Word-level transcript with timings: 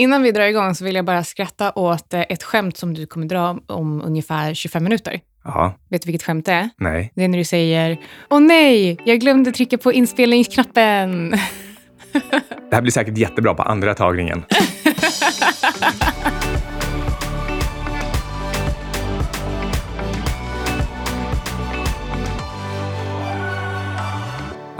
Innan 0.00 0.22
vi 0.22 0.32
drar 0.32 0.44
igång 0.44 0.74
så 0.74 0.84
vill 0.84 0.94
jag 0.94 1.04
bara 1.04 1.24
skratta 1.24 1.72
åt 1.72 2.14
eh, 2.14 2.20
ett 2.28 2.42
skämt 2.42 2.76
som 2.76 2.94
du 2.94 3.06
kommer 3.06 3.26
dra 3.26 3.58
om 3.66 4.02
ungefär 4.04 4.54
25 4.54 4.84
minuter. 4.84 5.20
Ja, 5.44 5.74
Vet 5.90 6.02
du 6.02 6.06
vilket 6.06 6.26
skämt 6.26 6.46
det 6.46 6.52
är? 6.52 6.70
nej. 6.78 7.12
Det 7.14 7.24
är 7.24 7.28
när 7.28 7.38
du 7.38 7.44
säger 7.44 7.98
Åh 8.30 8.40
nej, 8.40 8.96
jag 9.04 9.20
glömde 9.20 9.52
trycka 9.52 9.78
på 9.78 9.92
inspelningsknappen. 9.92 11.30
Det 12.70 12.74
här 12.76 12.82
blir 12.82 12.92
säkert 12.92 13.18
jättebra 13.18 13.54
på 13.54 13.62
andra 13.62 13.94
tagningen. 13.94 14.44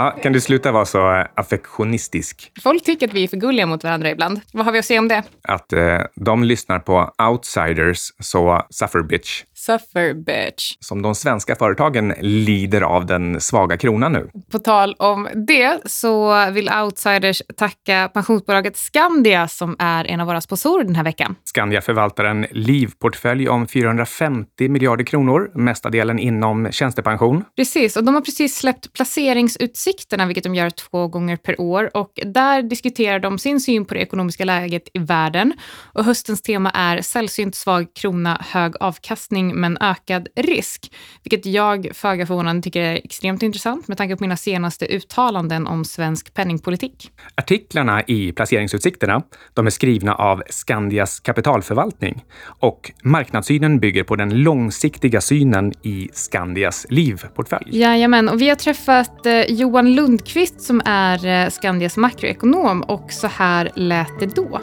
Ja, 0.01 0.11
kan 0.23 0.33
du 0.33 0.41
sluta 0.41 0.73
vara 0.73 0.85
så 0.85 1.27
affektionistisk? 1.35 2.53
Folk 2.63 2.85
tycker 2.85 3.09
att 3.09 3.15
vi 3.15 3.25
är 3.25 3.29
för 3.29 3.37
gulliga 3.37 3.67
mot 3.67 3.85
varandra 3.85 4.11
ibland. 4.11 4.41
Vad 4.53 4.65
har 4.65 4.73
vi 4.73 4.79
att 4.79 4.85
säga 4.85 5.01
om 5.01 5.09
det? 5.09 5.23
Att 5.43 5.73
eh, 5.73 6.01
de 6.15 6.45
lyssnar 6.45 6.79
på 6.79 7.13
outsiders, 7.31 7.99
så 8.19 8.67
suffer 8.71 9.03
bitch, 9.03 9.43
Suffer 9.67 10.15
bitch. 10.15 10.73
som 10.81 11.03
de 11.03 11.15
svenska 11.15 11.57
företagen 11.57 12.15
lider 12.21 12.81
av 12.81 13.07
den 13.07 13.41
svaga 13.41 13.77
kronan 13.77 14.13
nu. 14.13 14.31
På 14.53 14.59
tal 14.59 14.95
om 14.99 15.29
det 15.47 15.81
så 15.85 16.51
vill 16.51 16.71
Outsiders 16.83 17.43
tacka 17.57 18.11
pensionsbolaget 18.15 18.77
Skandia 18.77 19.49
som 19.49 19.77
är 19.79 20.05
en 20.05 20.21
av 20.21 20.27
våra 20.27 20.41
sponsorer 20.41 20.85
den 20.85 20.97
här 20.97 21.05
veckan. 21.05 21.35
Skandia 21.45 21.81
förvaltar 21.81 22.25
en 22.25 22.47
livportfölj 22.51 23.49
om 23.49 23.67
450 23.67 24.69
miljarder 24.69 25.05
kronor, 25.05 25.51
mestadelen 25.55 26.19
inom 26.19 26.73
tjänstepension. 26.73 27.45
Precis, 27.57 27.97
och 27.97 28.05
de 28.05 28.15
har 28.15 28.23
precis 28.23 28.57
släppt 28.57 28.93
placeringsutsikterna, 28.93 30.27
vilket 30.27 30.45
de 30.45 30.55
gör 30.55 30.71
två 30.71 31.09
gånger 31.09 31.37
per 31.37 31.61
år. 31.61 31.91
Och 31.97 32.13
där 32.27 32.63
diskuterar 32.63 33.19
de 33.19 33.39
sin 33.39 33.61
syn 33.61 33.85
på 33.85 33.95
det 33.95 34.01
ekonomiska 34.01 34.45
läget 34.45 34.83
i 34.95 34.99
världen. 34.99 35.53
Och 35.93 36.05
höstens 36.05 36.43
tema 36.43 36.71
är 36.71 37.01
sällsynt 37.03 37.55
svag 37.55 37.87
krona, 37.95 38.39
hög 38.51 38.75
avkastning 38.81 39.50
men 39.55 39.79
ökad 39.81 40.29
risk. 40.37 40.93
Vilket 41.23 41.47
jag, 41.47 41.89
föga 41.95 42.27
förvånande, 42.27 42.63
tycker 42.63 42.83
är 42.83 43.01
extremt 43.05 43.43
intressant 43.43 43.89
med 43.89 43.99
tanke 43.99 44.17
på 44.17 44.25
mina 44.25 44.37
senaste 44.37 44.87
uttalanden 44.87 45.67
om 45.67 45.85
svensk 45.85 46.35
penningpolitik. 46.35 47.11
Artiklarna 47.35 48.03
i 48.03 48.33
placeringsutsikterna 48.33 49.23
de 49.55 49.67
är 49.67 49.71
skrivna 49.71 50.15
av 50.15 50.43
Skandias 50.51 51.21
kapitalförvaltning 51.21 52.25
och 52.45 52.93
marknadssynen 53.03 53.81
bygger 53.81 54.05
på 54.05 54.17
den 54.17 54.43
långsiktiga 54.43 55.21
synen 55.21 55.73
i 55.83 56.09
Skandias 56.13 56.87
livportfölj. 56.89 57.79
Jajamän, 57.79 58.29
och 58.29 58.41
vi 58.41 58.49
har 58.49 58.57
träffat 58.57 59.27
eh, 59.27 59.41
Johan 59.41 59.95
Lundqvist 59.95 60.61
som 60.61 60.83
är 60.85 61.27
eh, 61.27 61.51
Skandias 61.51 61.97
makroekonom 61.97 62.83
och 62.83 63.13
så 63.13 63.27
här 63.27 63.71
lät 63.75 64.21
det 64.21 64.37
då. 64.37 64.61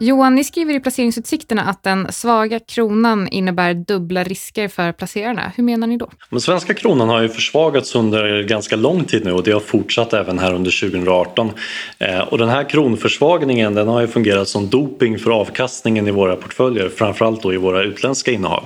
Johan, 0.00 0.34
ni 0.34 0.44
skriver 0.44 0.74
i 0.74 0.80
placeringsutsikterna 0.80 1.62
att 1.62 1.82
den 1.82 2.12
svaga 2.12 2.60
kronan 2.60 3.28
innebär 3.28 3.74
dubbla 3.74 4.24
risker 4.24 4.68
för 4.68 4.92
placerarna. 4.92 5.52
Hur 5.56 5.64
menar 5.64 5.86
ni 5.86 5.96
då? 5.96 6.10
Men 6.30 6.40
svenska 6.40 6.74
kronan 6.74 7.08
har 7.08 7.22
ju 7.22 7.28
försvagats 7.28 7.94
under 7.94 8.42
ganska 8.42 8.76
lång 8.76 9.04
tid 9.04 9.24
nu 9.24 9.32
och 9.32 9.42
det 9.42 9.52
har 9.52 9.60
fortsatt 9.60 10.12
även 10.12 10.38
här 10.38 10.54
under 10.54 10.80
2018. 10.80 11.50
Eh, 11.98 12.18
och 12.18 12.38
den 12.38 12.48
här 12.48 12.68
kronförsvagningen 12.68 13.74
den 13.74 13.88
har 13.88 14.00
ju 14.00 14.06
fungerat 14.06 14.48
som 14.48 14.68
doping 14.68 15.18
för 15.18 15.30
avkastningen 15.30 16.08
i 16.08 16.10
våra 16.10 16.36
portföljer, 16.36 16.88
framförallt 16.88 17.42
då 17.42 17.54
i 17.54 17.56
våra 17.56 17.82
utländska 17.82 18.30
innehav. 18.30 18.64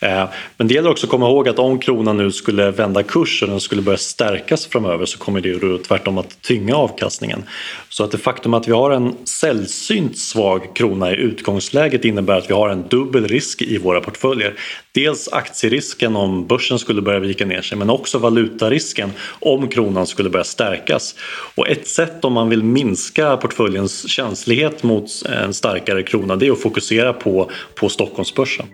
Eh, 0.00 0.24
men 0.56 0.68
det 0.68 0.74
gäller 0.74 0.90
också 0.90 1.06
att 1.06 1.10
komma 1.10 1.28
ihåg 1.28 1.48
att 1.48 1.58
om 1.58 1.78
kronan 1.78 2.16
nu 2.16 2.32
skulle 2.32 2.70
vända 2.70 3.02
kurs 3.02 3.42
och 3.42 3.48
den 3.48 3.60
skulle 3.60 3.82
börja 3.82 3.98
stärkas 3.98 4.66
framöver 4.66 5.06
så 5.06 5.18
kommer 5.18 5.40
det 5.40 5.48
ju 5.48 5.78
tvärtom 5.78 6.18
att 6.18 6.42
tynga 6.42 6.76
avkastningen. 6.76 7.44
Så 7.88 8.04
att 8.04 8.10
det 8.10 8.18
faktum 8.18 8.54
att 8.54 8.68
vi 8.68 8.72
har 8.72 8.90
en 8.90 9.14
sällsynt 9.24 10.18
svag 10.18 10.71
krona 10.74 11.12
i 11.12 11.16
utgångsläget 11.16 12.04
innebär 12.04 12.38
att 12.38 12.50
vi 12.50 12.54
har 12.54 12.68
en 12.68 12.88
dubbel 12.88 13.28
risk 13.28 13.62
i 13.62 13.78
våra 13.78 14.00
portföljer. 14.00 14.54
Dels 14.92 15.28
aktierisken 15.28 16.16
om 16.16 16.46
börsen 16.46 16.78
skulle 16.78 17.02
börja 17.02 17.18
vika 17.18 17.46
ner 17.46 17.62
sig 17.62 17.78
men 17.78 17.90
också 17.90 18.18
valutarisken 18.18 19.10
om 19.40 19.68
kronan 19.68 20.06
skulle 20.06 20.30
börja 20.30 20.44
stärkas. 20.44 21.14
Och 21.54 21.68
ett 21.68 21.88
sätt 21.88 22.24
om 22.24 22.32
man 22.32 22.48
vill 22.48 22.62
minska 22.62 23.36
portföljens 23.36 24.08
känslighet 24.08 24.82
mot 24.82 25.10
en 25.44 25.54
starkare 25.54 26.02
krona 26.02 26.36
det 26.36 26.46
är 26.46 26.52
att 26.52 26.62
fokusera 26.62 27.12
på, 27.12 27.50
på 27.74 27.88
Stockholmsbörsen. 27.88 28.66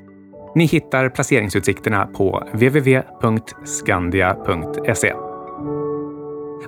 Ni 0.55 0.67
hittar 0.67 1.09
placeringsutsikterna 1.09 2.07
på 2.07 2.49
www.skandia.se. 2.53 5.13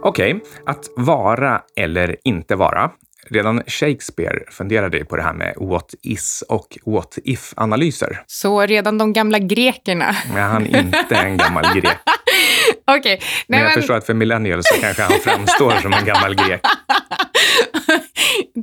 Okej, 0.03 0.41
att 0.67 0.91
vara 0.97 1.63
eller 1.77 2.17
inte 2.25 2.57
vara. 2.57 2.91
Redan 3.31 3.63
Shakespeare 3.67 4.39
funderade 4.51 5.05
på 5.05 5.17
det 5.17 5.23
här 5.23 5.33
med 5.33 5.55
what 5.57 5.95
is 6.03 6.45
och 6.49 6.79
what 6.87 7.19
if-analyser. 7.25 8.23
Så 8.27 8.67
redan 8.67 8.99
de 8.99 9.13
gamla 9.13 9.39
grekerna. 9.39 10.17
Men 10.35 10.43
han 10.51 10.67
är 10.67 10.79
inte 10.81 11.17
en 11.17 11.37
gammal 11.37 11.65
grek. 11.75 11.97
Okej. 12.87 13.21
Men 13.47 13.59
Nej, 13.61 13.65
jag 13.65 13.75
förstår 13.75 13.95
att 13.95 14.07
för 14.07 14.15
millennials 14.15 14.67
så 14.75 14.81
kanske 14.81 15.03
han 15.03 15.13
framstår 15.25 15.71
som 15.83 15.93
en 15.93 16.05
gammal 16.05 16.35
grek. 16.35 16.61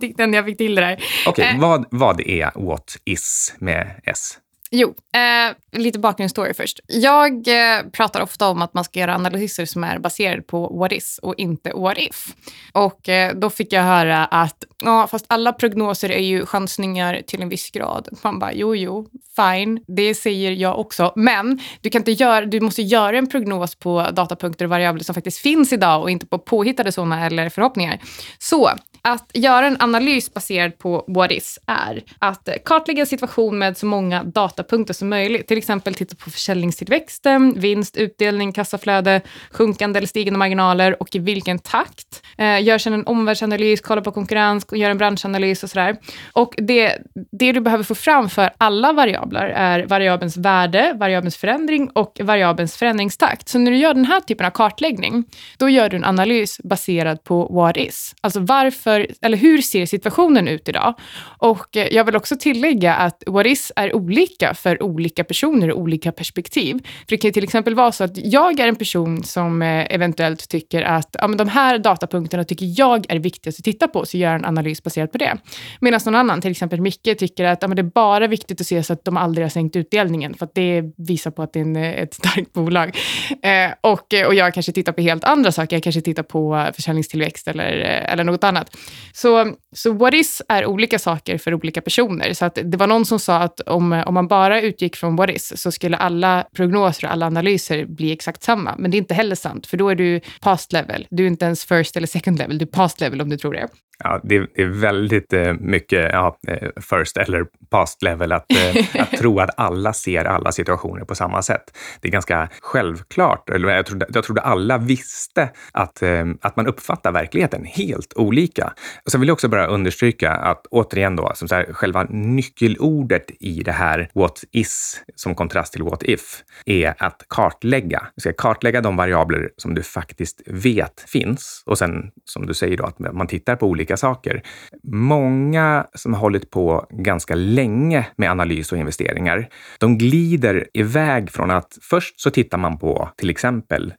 Ändå 0.19 0.37
jag 0.37 0.45
fick 0.45 0.57
till 0.57 0.75
det 0.75 0.81
där. 0.81 1.03
Okej, 1.27 1.45
Eh. 1.53 1.59
vad, 1.59 1.85
vad 1.91 2.21
är 2.21 2.51
what 2.67 2.97
is 3.05 3.55
med 3.59 4.01
S? 4.05 4.37
Jo, 4.71 4.95
eh, 5.15 5.79
lite 5.79 5.99
bakgrundsstory 5.99 6.53
först. 6.53 6.79
Jag 6.87 7.47
eh, 7.47 7.83
pratar 7.91 8.21
ofta 8.21 8.47
om 8.47 8.61
att 8.61 8.73
man 8.73 8.83
ska 8.83 8.99
göra 8.99 9.15
analyser 9.15 9.65
som 9.65 9.83
är 9.83 9.99
baserade 9.99 10.41
på 10.41 10.77
what 10.79 10.91
is 10.91 11.19
och 11.21 11.35
inte 11.37 11.71
what 11.75 11.97
if. 11.97 12.35
Och 12.73 13.09
eh, 13.09 13.35
då 13.35 13.49
fick 13.49 13.73
jag 13.73 13.83
höra 13.83 14.25
att 14.25 14.63
ja, 14.83 15.07
fast 15.07 15.25
alla 15.29 15.53
prognoser 15.53 16.11
är 16.11 16.23
ju 16.23 16.45
chansningar 16.45 17.21
till 17.27 17.41
en 17.41 17.49
viss 17.49 17.71
grad. 17.71 18.07
Man 18.23 18.39
bara, 18.39 18.53
jo, 18.53 18.75
jo, 18.75 19.07
fine, 19.35 19.79
det 19.87 20.15
säger 20.15 20.51
jag 20.51 20.79
också. 20.79 21.13
Men 21.15 21.59
du, 21.81 21.89
kan 21.89 22.01
inte 22.01 22.11
göra, 22.11 22.45
du 22.45 22.59
måste 22.59 22.81
göra 22.81 23.17
en 23.17 23.29
prognos 23.29 23.75
på 23.75 24.07
datapunkter 24.13 24.65
och 24.65 24.69
variabler 24.69 25.03
som 25.03 25.15
faktiskt 25.15 25.37
finns 25.37 25.73
idag 25.73 26.01
och 26.01 26.11
inte 26.11 26.25
på 26.25 26.39
påhittade 26.39 26.91
sådana 26.91 27.25
eller 27.25 27.49
förhoppningar. 27.49 27.99
Så 28.39 28.71
att 29.07 29.31
göra 29.33 29.67
en 29.67 29.77
analys 29.79 30.33
baserad 30.33 30.77
på 30.77 31.05
what 31.07 31.31
is 31.31 31.59
är 31.65 32.03
att 32.19 32.49
kartlägga 32.65 33.01
en 33.01 33.07
situation 33.07 33.57
med 33.57 33.77
så 33.77 33.85
många 33.85 34.23
datapunkter 34.23 34.93
som 34.93 35.09
möjligt. 35.09 35.47
Till 35.47 35.57
exempel 35.57 35.93
titta 35.93 36.15
på 36.15 36.29
försäljningstillväxten, 36.29 37.59
vinst, 37.59 37.97
utdelning, 37.97 38.51
kassaflöde, 38.51 39.21
sjunkande 39.51 39.97
eller 39.97 40.07
stigande 40.07 40.37
marginaler 40.37 41.01
och 41.01 41.15
i 41.15 41.19
vilken 41.19 41.59
takt. 41.59 42.23
Eh, 42.37 42.63
gör 42.63 42.77
sedan 42.77 42.93
en 42.93 43.07
omvärldsanalys, 43.07 43.81
kolla 43.81 44.01
på 44.01 44.11
konkurrens, 44.11 44.65
gör 44.71 44.89
en 44.89 44.97
branschanalys 44.97 45.63
och 45.63 45.69
sådär. 45.69 45.97
Och 46.33 46.53
det, 46.57 46.97
det 47.31 47.51
du 47.51 47.59
behöver 47.59 47.83
få 47.83 47.95
fram 47.95 48.29
för 48.29 48.49
alla 48.57 48.93
variabler 48.93 49.47
är 49.47 49.85
variabelns 49.85 50.37
värde, 50.37 50.93
variabelns 50.95 51.37
förändring 51.37 51.89
och 51.89 52.19
variabelns 52.23 52.75
förändringstakt. 52.75 53.49
Så 53.49 53.59
när 53.59 53.71
du 53.71 53.77
gör 53.77 53.93
den 53.93 54.05
här 54.05 54.19
typen 54.19 54.45
av 54.45 54.51
kartläggning, 54.51 55.23
då 55.57 55.69
gör 55.69 55.89
du 55.89 55.97
en 55.97 56.05
analys 56.05 56.59
baserad 56.63 57.23
på 57.23 57.45
what 57.45 57.77
is. 57.77 58.15
Alltså 58.21 58.39
varför, 58.39 58.96
eller 59.21 59.37
hur 59.37 59.61
ser 59.61 59.85
situationen 59.85 60.47
ut 60.47 60.69
idag? 60.69 60.93
Och 61.39 61.77
eh, 61.77 61.87
jag 61.91 62.03
vill 62.03 62.15
också 62.15 62.35
tillägga 62.39 62.95
att 62.95 63.23
what 63.27 63.45
is 63.45 63.71
är 63.75 63.95
olika 63.95 64.53
för 64.53 64.83
olika 64.83 65.23
personer 65.23 65.71
och 65.71 65.79
olika 65.79 66.11
perspektiv. 66.11 66.79
För 66.83 67.05
det 67.07 67.17
kan 67.17 67.27
ju 67.27 67.33
till 67.33 67.43
exempel 67.43 67.75
vara 67.75 67.91
så 67.91 68.03
att 68.03 68.17
jag 68.17 68.59
är 68.59 68.67
en 68.67 68.75
person 68.75 69.23
som 69.23 69.61
eh, 69.61 69.95
eventuellt 69.95 70.49
tycker 70.49 70.81
att 70.81 71.15
ja, 71.19 71.27
men 71.27 71.37
de 71.37 71.47
här 71.47 71.77
datapunkterna 71.77 72.43
tycker 72.43 72.79
jag 72.79 73.05
är 73.09 73.19
viktigast 73.19 73.59
att 73.59 73.65
titta 73.65 73.87
på, 73.87 74.05
så 74.05 74.17
gör 74.17 74.31
jag 74.31 74.39
en 74.39 74.45
analys 74.45 74.83
baserat 74.83 75.11
på 75.11 75.17
det. 75.17 75.37
Medan 75.81 75.99
någon 76.05 76.15
annan, 76.15 76.41
till 76.41 76.51
exempel 76.51 76.81
Micke, 76.81 77.17
tycker 77.17 77.45
att 77.45 77.61
ja, 77.61 77.67
men 77.67 77.75
det 77.75 77.81
är 77.81 77.91
bara 77.95 78.27
viktigt 78.27 78.61
att 78.61 78.67
se 78.67 78.83
så 78.83 78.93
att 78.93 79.05
de 79.05 79.17
aldrig 79.17 79.45
har 79.45 79.49
sänkt 79.49 79.75
utdelningen, 79.75 80.33
för 80.33 80.45
att 80.45 80.55
det 80.55 80.83
visar 80.97 81.31
på 81.31 81.41
att 81.41 81.53
det 81.53 81.59
är 81.59 81.61
en, 81.61 81.75
eh, 81.75 82.01
ett 82.01 82.13
starkt 82.13 82.53
bolag. 82.53 82.97
Eh, 83.43 83.71
och, 83.81 84.13
och 84.27 84.33
jag 84.33 84.53
kanske 84.53 84.71
tittar 84.71 84.91
på 84.91 85.01
helt 85.01 85.23
andra 85.23 85.51
saker. 85.51 85.75
Jag 85.75 85.83
kanske 85.83 86.01
tittar 86.01 86.23
på 86.23 86.67
försäljningstillväxt 86.73 87.47
eller, 87.47 87.67
eller 88.11 88.23
något 88.23 88.43
annat. 88.43 88.76
Så, 89.13 89.55
så 89.75 89.93
what 89.93 90.13
is 90.13 90.41
är 90.49 90.65
olika 90.65 90.99
saker 90.99 91.37
för 91.37 91.53
olika 91.53 91.81
personer. 91.81 92.33
Så 92.33 92.45
att 92.45 92.59
det 92.63 92.77
var 92.77 92.87
någon 92.87 93.05
som 93.05 93.19
sa 93.19 93.37
att 93.37 93.59
om, 93.59 94.03
om 94.07 94.13
man 94.13 94.27
bara 94.27 94.61
utgick 94.61 94.95
från 94.95 95.15
what 95.15 95.29
is 95.29 95.61
så 95.61 95.71
skulle 95.71 95.97
alla 95.97 96.45
prognoser 96.55 97.07
och 97.07 97.13
alla 97.13 97.25
analyser 97.25 97.85
bli 97.85 98.11
exakt 98.11 98.43
samma. 98.43 98.75
Men 98.77 98.91
det 98.91 98.97
är 98.97 98.99
inte 98.99 99.13
heller 99.13 99.35
sant, 99.35 99.67
för 99.67 99.77
då 99.77 99.89
är 99.89 99.95
du 99.95 100.21
past 100.41 100.73
level. 100.73 101.07
Du 101.09 101.23
är 101.23 101.27
inte 101.27 101.45
ens 101.45 101.65
first 101.65 101.97
eller 101.97 102.07
second 102.07 102.37
level, 102.37 102.57
du 102.57 102.65
är 102.65 102.69
past 102.69 103.01
level 103.01 103.21
om 103.21 103.29
du 103.29 103.37
tror 103.37 103.53
det. 103.53 103.67
Ja, 104.03 104.21
det, 104.23 104.35
är 104.35 104.65
väldigt 104.65 105.33
eh, 105.33 105.53
mycket 105.53 106.09
ja, 106.11 106.37
eh, 106.47 106.69
first 106.81 107.17
eller 107.17 107.45
past 107.69 108.03
level 108.03 108.31
att, 108.31 108.45
eh, 108.51 109.01
att 109.01 109.11
tro 109.11 109.39
att 109.39 109.49
alla 109.57 109.93
ser 109.93 110.25
alla 110.25 110.51
situationer 110.51 111.05
på 111.05 111.15
samma 111.15 111.41
sätt. 111.41 111.77
Det 112.01 112.07
är 112.07 112.11
ganska 112.11 112.49
självklart, 112.61 113.49
eller 113.49 113.69
jag 113.69 113.85
trodde, 113.85 114.05
jag 114.13 114.23
trodde 114.23 114.41
alla 114.41 114.77
visste 114.77 115.49
att, 115.71 116.03
att 116.41 116.55
man 116.55 116.67
uppfattar 116.67 117.11
verkligheten 117.11 117.65
helt 117.65 118.13
olika. 118.15 118.66
Och 119.05 119.11
sen 119.11 119.21
vill 119.21 119.27
jag 119.27 119.33
också 119.33 119.47
bara 119.47 119.67
understryka 119.67 120.31
att 120.31 120.67
återigen 120.71 121.15
då, 121.15 121.31
som 121.35 121.47
så 121.47 121.55
här, 121.55 121.73
själva 121.73 122.03
nyckelordet 122.09 123.25
i 123.39 123.63
det 123.63 123.71
här 123.71 124.09
what 124.13 124.43
is 124.51 125.01
som 125.15 125.35
kontrast 125.35 125.73
till 125.73 125.83
what 125.83 126.03
if 126.03 126.43
är 126.65 126.93
att 126.97 127.25
kartlägga. 127.27 128.07
Du 128.15 128.21
ska 128.21 128.33
kartlägga 128.33 128.81
de 128.81 128.95
variabler 128.97 129.49
som 129.57 129.75
du 129.75 129.83
faktiskt 129.83 130.41
vet 130.45 131.05
finns 131.07 131.63
och 131.65 131.77
sen 131.77 132.11
som 132.25 132.45
du 132.45 132.53
säger 132.53 132.77
då 132.77 132.83
att 132.83 132.99
man 132.99 133.27
tittar 133.27 133.55
på 133.55 133.67
olika 133.67 133.97
saker. 133.97 134.43
Många 134.83 135.87
som 135.93 136.13
har 136.13 136.21
hållit 136.21 136.51
på 136.51 136.87
ganska 136.89 137.35
länge 137.35 138.07
med 138.15 138.31
analys 138.31 138.71
och 138.71 138.77
investeringar, 138.77 139.49
de 139.79 139.97
glider 139.97 140.67
iväg 140.73 141.31
från 141.31 141.51
att 141.51 141.77
först 141.81 142.19
så 142.19 142.29
tittar 142.29 142.57
man 142.57 142.79
på 142.79 143.09
till 143.17 143.29
exempel 143.29 143.93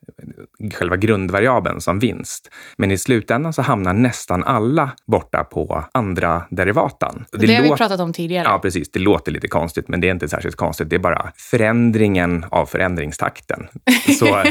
själva 0.73 0.95
grundvariabeln 0.95 1.81
som 1.81 1.99
vinst. 1.99 2.49
Men 2.77 2.91
i 2.91 2.97
slutändan 2.97 3.53
så 3.53 3.61
hamnar 3.61 3.93
nästan 3.93 4.43
alla 4.43 4.58
borta 5.07 5.43
på 5.43 5.83
andra 5.91 6.43
derivatan. 6.49 7.25
Det, 7.31 7.37
det 7.37 7.55
har 7.55 7.63
vi 7.63 7.69
pratat 7.69 7.99
om 7.99 8.13
tidigare. 8.13 8.47
Ja, 8.47 8.59
precis. 8.59 8.91
Det 8.91 8.99
låter 8.99 9.31
lite 9.31 9.47
konstigt, 9.47 9.87
men 9.87 10.01
det 10.01 10.07
är 10.07 10.11
inte 10.11 10.29
särskilt 10.29 10.55
konstigt. 10.55 10.89
Det 10.89 10.95
är 10.95 10.99
bara 10.99 11.31
förändringen 11.35 12.45
av 12.49 12.65
förändringstakten. 12.65 13.67
Så 14.19 14.43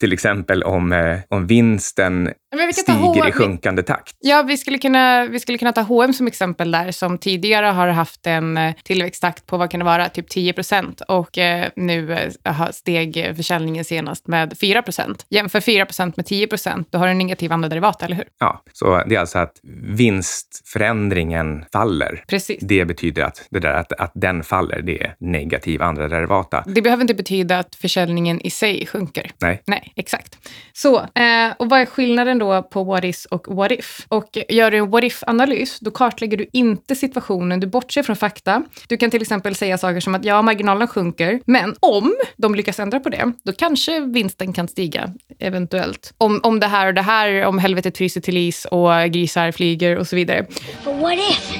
till 0.00 0.12
exempel 0.12 0.62
om, 0.62 0.92
eh, 0.92 1.18
om 1.28 1.46
vinsten 1.46 2.30
stiger 2.72 3.28
i 3.28 3.32
sjunkande 3.32 3.82
takt. 3.82 4.16
Ja, 4.20 4.42
vi 4.42 4.56
skulle, 4.56 4.78
kunna, 4.78 5.26
vi 5.26 5.40
skulle 5.40 5.58
kunna 5.58 5.72
ta 5.72 5.80
H&M 5.80 6.12
som 6.12 6.26
exempel 6.26 6.70
där, 6.70 6.90
som 6.90 7.18
tidigare 7.18 7.66
har 7.66 7.88
haft 7.88 8.26
en 8.26 8.56
eh, 8.56 8.74
tillväxttakt 8.84 9.46
på, 9.46 9.56
vad 9.56 9.70
kan 9.70 9.80
det 9.80 9.84
vara, 9.84 10.08
typ 10.08 10.28
10 10.28 10.52
procent 10.52 11.00
och 11.08 11.38
eh, 11.38 11.68
nu 11.76 12.12
eh, 12.44 12.70
steg 12.70 13.32
försäljningen 13.36 13.84
senast 13.84 14.26
med 14.26 14.58
4 14.60 14.82
procent. 14.82 15.26
Jämför 15.30 15.60
4 15.60 15.86
procent 15.86 16.16
med 16.16 16.26
10 16.26 16.46
procent, 16.46 16.88
då 16.90 16.98
har 16.98 17.06
du 17.06 17.10
en 17.10 17.18
negativ 17.18 17.52
andra 17.52 17.68
derivat, 17.68 18.02
eller 18.02 18.16
hur? 18.16 18.26
Ja, 18.38 18.62
så 18.72 19.01
det 19.06 19.14
är 19.14 19.20
alltså 19.20 19.38
att 19.38 19.60
vinstförändringen 19.82 21.64
faller. 21.72 22.24
Precis. 22.28 22.58
Det 22.60 22.84
betyder 22.84 23.22
att, 23.22 23.46
det 23.50 23.60
där, 23.60 23.72
att, 23.72 23.92
att 23.92 24.12
den 24.14 24.44
faller, 24.44 24.82
det 24.82 25.02
är 25.02 25.14
negativ 25.18 25.82
andra 25.82 26.08
derivata. 26.08 26.64
Det 26.66 26.82
behöver 26.82 27.00
inte 27.02 27.14
betyda 27.14 27.58
att 27.58 27.74
försäljningen 27.74 28.40
i 28.40 28.50
sig 28.50 28.86
sjunker. 28.86 29.30
Nej. 29.40 29.62
Nej, 29.66 29.92
exakt. 29.96 30.38
Så, 30.72 30.96
eh, 30.96 31.52
och 31.58 31.68
vad 31.68 31.80
är 31.80 31.86
skillnaden 31.86 32.38
då 32.38 32.62
på 32.62 32.84
what 32.84 33.04
is 33.04 33.24
och 33.24 33.54
what 33.56 33.72
if? 33.72 34.06
Och 34.08 34.38
gör 34.48 34.70
du 34.70 34.76
en 34.76 34.90
what 34.90 35.04
if-analys, 35.04 35.80
då 35.80 35.90
kartlägger 35.90 36.36
du 36.36 36.46
inte 36.52 36.94
situationen, 36.94 37.60
du 37.60 37.66
bortser 37.66 38.02
från 38.02 38.16
fakta. 38.16 38.62
Du 38.88 38.96
kan 38.96 39.10
till 39.10 39.22
exempel 39.22 39.54
säga 39.54 39.78
saker 39.78 40.00
som 40.00 40.14
att 40.14 40.24
ja, 40.24 40.42
marginalen 40.42 40.88
sjunker, 40.88 41.40
men 41.46 41.74
om 41.80 42.14
de 42.36 42.54
lyckas 42.54 42.80
ändra 42.80 43.00
på 43.00 43.08
det, 43.08 43.32
då 43.44 43.52
kanske 43.52 44.00
vinsten 44.00 44.52
kan 44.52 44.68
stiga, 44.68 45.14
eventuellt. 45.38 46.14
Om, 46.18 46.40
om 46.42 46.60
det 46.60 46.66
här 46.66 46.86
och 46.86 46.94
det 46.94 47.02
här, 47.02 47.44
om 47.44 47.58
helvetet 47.58 47.98
fryser 47.98 48.20
till 48.20 48.36
is 48.36 48.64
och 48.64 48.91
grisar 49.08 49.52
flyger 49.52 49.96
och 49.96 50.06
så 50.06 50.16
vidare. 50.16 50.46
But 50.84 50.94
what 50.94 51.18
if? 51.18 51.56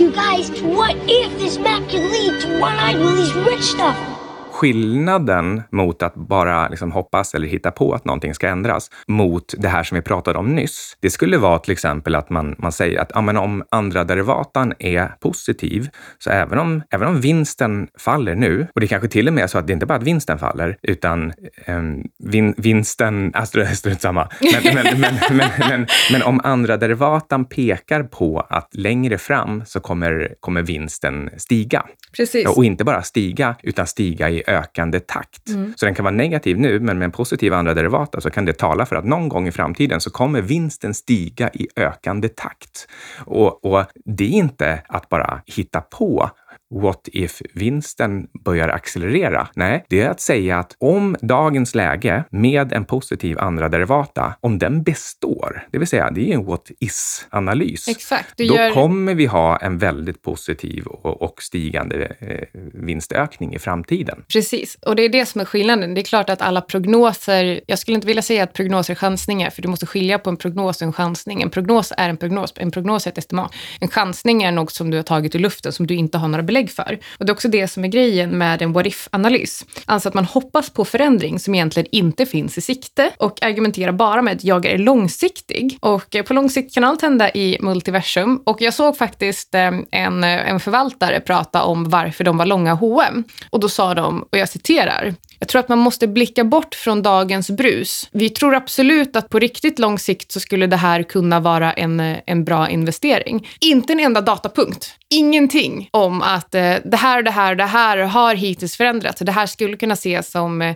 You 0.00 0.10
guys, 0.10 0.50
what 0.62 0.96
if 1.06 1.38
this 1.38 1.58
map 1.58 1.90
could 1.90 2.02
lead 2.02 2.40
to 2.40 2.48
One-Eyed 2.48 2.98
Willie's 2.98 3.34
rich 3.34 3.62
stuff? 3.62 4.17
Skillnaden 4.58 5.62
mot 5.72 6.02
att 6.02 6.14
bara 6.14 6.68
liksom 6.68 6.92
hoppas 6.92 7.34
eller 7.34 7.48
hitta 7.48 7.70
på 7.70 7.92
att 7.92 8.04
någonting 8.04 8.34
ska 8.34 8.48
ändras 8.48 8.90
mot 9.06 9.54
det 9.58 9.68
här 9.68 9.82
som 9.82 9.94
vi 9.94 10.02
pratade 10.02 10.38
om 10.38 10.54
nyss. 10.54 10.96
Det 11.00 11.10
skulle 11.10 11.38
vara 11.38 11.58
till 11.58 11.72
exempel 11.72 12.14
att 12.14 12.30
man, 12.30 12.54
man 12.58 12.72
säger 12.72 13.00
att 13.00 13.10
ja, 13.14 13.20
men 13.20 13.36
om 13.36 13.64
andra 13.70 14.04
derivatan 14.04 14.72
är 14.78 15.06
positiv, 15.20 15.88
så 16.18 16.30
även 16.30 16.58
om, 16.58 16.82
även 16.90 17.08
om 17.08 17.20
vinsten 17.20 17.88
faller 17.98 18.34
nu, 18.34 18.66
och 18.74 18.80
det 18.80 18.86
kanske 18.86 19.08
till 19.08 19.28
och 19.28 19.34
med 19.34 19.44
är 19.44 19.48
så 19.48 19.58
att 19.58 19.66
det 19.66 19.72
inte 19.72 19.86
bara 19.86 19.94
är 19.94 19.98
att 19.98 20.06
vinsten 20.06 20.38
faller, 20.38 20.76
utan 20.82 21.32
eh, 21.64 21.82
vin, 22.24 22.54
vinsten, 22.56 23.30
alltså 23.34 23.66
strunt 23.66 24.00
samma, 24.00 24.28
men, 24.40 24.74
men, 24.74 25.00
men, 25.00 25.50
men, 25.68 25.86
men, 26.12 26.22
om 26.22 26.40
andra 26.44 26.76
derivatan 26.76 27.44
pekar 27.44 28.02
på 28.02 28.40
att 28.40 28.68
längre 28.72 29.18
fram 29.18 29.62
så 29.66 29.80
kommer, 29.80 30.34
kommer 30.40 30.62
vinsten 30.62 31.30
stiga. 31.36 31.86
Precis. 32.16 32.46
Och 32.46 32.64
inte 32.64 32.84
bara 32.84 33.02
stiga, 33.02 33.56
utan 33.62 33.86
stiga 33.86 34.30
i 34.30 34.42
ökande 34.48 35.00
takt. 35.00 35.48
Mm. 35.48 35.72
Så 35.76 35.86
den 35.86 35.94
kan 35.94 36.04
vara 36.04 36.14
negativ 36.14 36.58
nu, 36.58 36.80
men 36.80 36.98
med 36.98 37.04
en 37.04 37.12
positiv 37.12 37.52
andra 37.52 37.74
derivata 37.74 38.20
så 38.20 38.30
kan 38.30 38.44
det 38.44 38.52
tala 38.52 38.86
för 38.86 38.96
att 38.96 39.04
någon 39.04 39.28
gång 39.28 39.48
i 39.48 39.52
framtiden 39.52 40.00
så 40.00 40.10
kommer 40.10 40.42
vinsten 40.42 40.94
stiga 40.94 41.50
i 41.54 41.68
ökande 41.76 42.28
takt. 42.28 42.88
Och, 43.18 43.64
och 43.64 43.84
det 44.04 44.24
är 44.24 44.28
inte 44.28 44.82
att 44.88 45.08
bara 45.08 45.42
hitta 45.46 45.80
på 45.80 46.30
what 46.74 47.08
if-vinsten 47.12 48.26
börjar 48.44 48.68
accelerera? 48.68 49.48
Nej, 49.54 49.84
det 49.88 50.00
är 50.00 50.10
att 50.10 50.20
säga 50.20 50.58
att 50.58 50.76
om 50.78 51.16
dagens 51.20 51.74
läge 51.74 52.24
med 52.30 52.72
en 52.72 52.84
positiv 52.84 53.38
andra 53.38 53.68
derivata, 53.68 54.34
om 54.40 54.58
den 54.58 54.82
består, 54.82 55.66
det 55.72 55.78
vill 55.78 55.88
säga 55.88 56.10
det 56.10 56.30
är 56.30 56.34
en 56.34 56.44
what 56.44 56.70
is-analys, 56.80 57.88
Exakt, 57.88 58.36
då 58.36 58.44
gör... 58.44 58.70
kommer 58.70 59.14
vi 59.14 59.26
ha 59.26 59.56
en 59.56 59.78
väldigt 59.78 60.22
positiv 60.22 60.86
och, 60.86 61.22
och 61.22 61.42
stigande 61.42 62.16
eh, 62.18 62.60
vinstökning 62.74 63.54
i 63.54 63.58
framtiden. 63.58 64.24
Precis, 64.32 64.78
och 64.86 64.96
det 64.96 65.02
är 65.02 65.08
det 65.08 65.26
som 65.26 65.40
är 65.40 65.44
skillnaden. 65.44 65.94
Det 65.94 66.00
är 66.00 66.02
klart 66.02 66.30
att 66.30 66.42
alla 66.42 66.60
prognoser, 66.60 67.60
jag 67.66 67.78
skulle 67.78 67.94
inte 67.94 68.06
vilja 68.06 68.22
säga 68.22 68.42
att 68.42 68.52
prognoser 68.52 68.94
är 68.94 68.96
chansningar, 68.96 69.50
för 69.50 69.62
du 69.62 69.68
måste 69.68 69.86
skilja 69.86 70.18
på 70.18 70.30
en 70.30 70.36
prognos 70.36 70.76
och 70.76 70.86
en 70.86 70.92
chansning. 70.92 71.42
En 71.42 71.50
prognos 71.50 71.92
är 71.96 72.08
en 72.08 72.16
prognos, 72.16 72.52
en 72.56 72.70
prognos 72.70 73.06
är 73.06 73.10
ett 73.10 73.18
estimat. 73.18 73.54
En 73.80 73.88
chansning 73.88 74.42
är 74.42 74.52
något 74.52 74.72
som 74.72 74.90
du 74.90 74.96
har 74.96 75.04
tagit 75.04 75.34
ur 75.34 75.38
luften, 75.38 75.72
som 75.72 75.86
du 75.86 75.94
inte 75.94 76.18
har 76.18 76.28
några 76.28 76.42
belägg 76.42 76.57
belägg 76.58 76.70
för. 76.70 76.98
Och 77.18 77.26
det 77.26 77.30
är 77.30 77.34
också 77.34 77.48
det 77.48 77.68
som 77.68 77.84
är 77.84 77.88
grejen 77.88 78.38
med 78.38 78.62
en 78.62 78.72
what 78.72 78.86
if-analys. 78.86 79.64
Alltså 79.84 80.08
att 80.08 80.14
man 80.14 80.24
hoppas 80.24 80.70
på 80.70 80.84
förändring 80.84 81.38
som 81.38 81.54
egentligen 81.54 81.88
inte 81.92 82.26
finns 82.26 82.58
i 82.58 82.60
sikte 82.60 83.10
och 83.18 83.42
argumenterar 83.42 83.92
bara 83.92 84.22
med 84.22 84.36
att 84.36 84.44
jag 84.44 84.66
är 84.66 84.78
långsiktig. 84.78 85.78
Och 85.80 86.16
eh, 86.16 86.22
på 86.22 86.34
lång 86.34 86.50
sikt 86.50 86.74
kan 86.74 86.84
allt 86.84 87.02
hända 87.02 87.30
i 87.30 87.58
multiversum. 87.60 88.42
Och 88.46 88.60
jag 88.60 88.74
såg 88.74 88.96
faktiskt 88.96 89.54
eh, 89.54 89.70
en, 89.90 90.24
eh, 90.24 90.50
en 90.50 90.60
förvaltare 90.60 91.20
prata 91.20 91.62
om 91.62 91.90
varför 91.90 92.24
de 92.24 92.38
var 92.38 92.46
långa 92.46 92.74
H&M. 92.74 93.24
Och 93.50 93.60
då 93.60 93.68
sa 93.68 93.94
de, 93.94 94.22
och 94.32 94.38
jag 94.38 94.48
citerar, 94.48 95.14
jag 95.38 95.48
tror 95.48 95.60
att 95.60 95.68
man 95.68 95.78
måste 95.78 96.08
blicka 96.08 96.44
bort 96.44 96.74
från 96.74 97.02
dagens 97.02 97.50
brus. 97.50 98.08
Vi 98.12 98.30
tror 98.30 98.54
absolut 98.54 99.16
att 99.16 99.28
på 99.28 99.38
riktigt 99.38 99.78
lång 99.78 99.98
sikt 99.98 100.32
så 100.32 100.40
skulle 100.40 100.66
det 100.66 100.76
här 100.76 101.02
kunna 101.02 101.40
vara 101.40 101.72
en, 101.72 102.00
en 102.26 102.44
bra 102.44 102.68
investering. 102.68 103.48
Inte 103.60 103.92
en 103.92 104.00
enda 104.00 104.20
datapunkt. 104.20 104.97
Ingenting 105.10 105.88
om 105.90 106.22
att 106.22 106.54
eh, 106.54 106.74
det 106.84 106.96
här 106.96 107.18
och 107.18 107.24
det 107.24 107.30
här 107.30 107.50
och 107.50 107.56
det 107.56 107.64
här 107.64 107.98
har 107.98 108.34
hittills 108.34 108.76
förändrats. 108.76 109.20
Det 109.20 109.32
här 109.32 109.46
skulle 109.46 109.76
kunna 109.76 109.94
ses 109.94 110.30
som, 110.30 110.62
eh, 110.62 110.74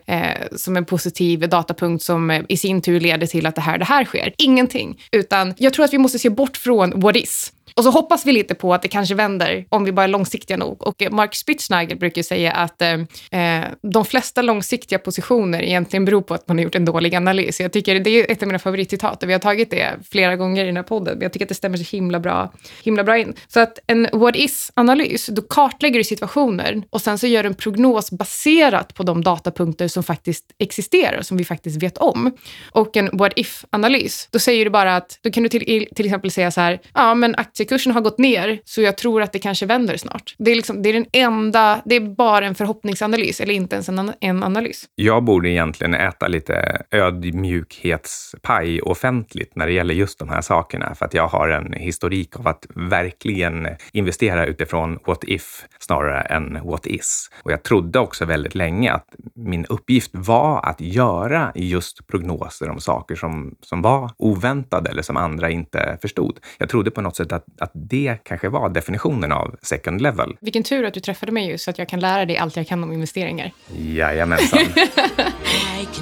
som 0.56 0.76
en 0.76 0.84
positiv 0.84 1.48
datapunkt 1.48 2.04
som 2.04 2.30
eh, 2.30 2.42
i 2.48 2.56
sin 2.56 2.82
tur 2.82 3.00
leder 3.00 3.26
till 3.26 3.46
att 3.46 3.54
det 3.54 3.60
här 3.60 3.72
och 3.72 3.78
det 3.78 3.84
här 3.84 4.04
sker. 4.04 4.32
Ingenting. 4.38 5.02
Utan 5.12 5.54
jag 5.58 5.72
tror 5.72 5.84
att 5.84 5.92
vi 5.92 5.98
måste 5.98 6.18
se 6.18 6.30
bort 6.30 6.56
från 6.56 7.00
what 7.00 7.16
is 7.16 7.52
och 7.74 7.84
så 7.84 7.90
hoppas 7.90 8.26
vi 8.26 8.32
lite 8.32 8.54
på 8.54 8.74
att 8.74 8.82
det 8.82 8.88
kanske 8.88 9.14
vänder 9.14 9.64
om 9.68 9.84
vi 9.84 9.92
bara 9.92 10.04
är 10.04 10.08
långsiktiga 10.08 10.56
nog. 10.56 10.86
Och 10.86 11.02
eh, 11.02 11.10
Mark 11.10 11.34
Spitznagel 11.34 11.98
brukar 11.98 12.22
säga 12.22 12.52
att 12.52 12.82
eh, 12.82 12.92
eh, 13.40 13.64
de 13.82 14.04
flesta 14.04 14.42
långsiktiga 14.42 14.98
positioner 14.98 15.62
egentligen 15.62 16.04
beror 16.04 16.22
på 16.22 16.34
att 16.34 16.48
man 16.48 16.58
har 16.58 16.64
gjort 16.64 16.74
en 16.74 16.84
dålig 16.84 17.14
analys. 17.14 17.60
Jag 17.60 17.72
tycker 17.72 18.00
det 18.00 18.10
är 18.10 18.32
ett 18.32 18.42
av 18.42 18.48
mina 18.48 18.58
favoritcitat 18.58 19.22
och 19.22 19.28
vi 19.28 19.32
har 19.32 19.40
tagit 19.40 19.70
det 19.70 19.90
flera 20.10 20.36
gånger 20.36 20.64
i 20.64 20.66
den 20.66 20.76
här 20.76 20.82
podden. 20.82 21.14
Men 21.14 21.22
jag 21.22 21.32
tycker 21.32 21.44
att 21.44 21.48
det 21.48 21.54
stämmer 21.54 21.76
så 21.76 21.96
himla 21.96 22.20
bra, 22.20 22.52
himla 22.82 23.04
bra 23.04 23.18
in. 23.18 23.34
Så 23.48 23.60
att 23.60 23.78
en 23.86 24.08
what 24.12 24.36
is-analys, 24.36 25.26
då 25.26 25.42
kartlägger 25.42 25.98
du 25.98 26.04
situationer 26.04 26.82
och 26.90 27.00
sen 27.00 27.18
så 27.18 27.26
gör 27.26 27.42
du 27.42 27.46
en 27.46 27.54
prognos 27.54 28.10
baserat 28.10 28.94
på 28.94 29.02
de 29.02 29.24
datapunkter 29.24 29.88
som 29.88 30.02
faktiskt 30.02 30.44
existerar, 30.58 31.22
som 31.22 31.36
vi 31.36 31.44
faktiskt 31.44 31.82
vet 31.82 31.98
om. 31.98 32.32
Och 32.72 32.96
en 32.96 33.10
what 33.12 33.32
if-analys, 33.36 34.28
då 34.30 34.38
säger 34.38 34.64
du 34.64 34.70
bara 34.70 34.96
att, 34.96 35.18
då 35.22 35.30
kan 35.30 35.42
du 35.42 35.48
till, 35.48 35.88
till 35.94 36.06
exempel 36.06 36.30
säga 36.30 36.50
så 36.50 36.60
här, 36.60 36.80
ja 36.94 37.14
men 37.14 37.34
aktier 37.34 37.61
aktiekursen 37.62 37.92
har 37.92 38.00
gått 38.00 38.18
ner, 38.18 38.60
så 38.64 38.82
jag 38.82 38.96
tror 38.96 39.22
att 39.22 39.32
det 39.32 39.38
kanske 39.38 39.66
vänder 39.66 39.96
snart. 39.96 40.34
Det 40.38 40.50
är, 40.50 40.56
liksom, 40.56 40.82
det 40.82 40.88
är 40.88 40.92
den 40.92 41.06
enda, 41.12 41.82
det 41.84 41.96
är 41.96 42.00
bara 42.00 42.46
en 42.46 42.54
förhoppningsanalys, 42.54 43.40
eller 43.40 43.54
inte 43.54 43.76
ens 43.76 43.88
en, 43.88 44.12
en 44.20 44.42
analys. 44.42 44.84
Jag 44.94 45.24
borde 45.24 45.48
egentligen 45.48 45.94
äta 45.94 46.28
lite 46.28 46.82
ödmjukhetspaj 46.90 48.80
offentligt 48.80 49.56
när 49.56 49.66
det 49.66 49.72
gäller 49.72 49.94
just 49.94 50.18
de 50.18 50.28
här 50.28 50.40
sakerna, 50.40 50.94
för 50.94 51.06
att 51.06 51.14
jag 51.14 51.28
har 51.28 51.48
en 51.48 51.72
historik 51.72 52.36
av 52.36 52.48
att 52.48 52.66
verkligen 52.74 53.68
investera 53.92 54.46
utifrån 54.46 54.98
what 55.06 55.24
if 55.24 55.64
snarare 55.78 56.20
än 56.20 56.58
what 56.64 56.86
is. 56.86 57.30
Och 57.42 57.52
jag 57.52 57.62
trodde 57.62 57.98
också 57.98 58.24
väldigt 58.24 58.54
länge 58.54 58.92
att 58.92 59.06
min 59.34 59.66
uppgift 59.66 60.10
var 60.14 60.60
att 60.66 60.80
göra 60.80 61.52
just 61.54 62.06
prognoser 62.06 62.70
om 62.70 62.80
saker 62.80 63.14
som, 63.14 63.54
som 63.60 63.82
var 63.82 64.10
oväntade 64.18 64.90
eller 64.90 65.02
som 65.02 65.16
andra 65.16 65.50
inte 65.50 65.98
förstod. 66.02 66.38
Jag 66.58 66.68
trodde 66.68 66.90
på 66.90 67.00
något 67.00 67.16
sätt 67.16 67.32
att 67.32 67.44
att 67.58 67.70
det 67.74 68.18
kanske 68.24 68.48
var 68.48 68.68
definitionen 68.68 69.32
av 69.32 69.56
second 69.62 70.00
level. 70.00 70.36
Vilken 70.40 70.62
tur 70.62 70.84
att 70.84 70.94
du 70.94 71.00
träffade 71.00 71.32
mig 71.32 71.48
just 71.48 71.64
så 71.64 71.70
att 71.70 71.78
jag 71.78 71.88
kan 71.88 72.00
lära 72.00 72.24
dig 72.24 72.36
allt 72.36 72.56
jag 72.56 72.68
kan 72.68 72.84
om 72.84 72.92
investeringar. 72.92 73.50
Jajamensan. 73.76 74.58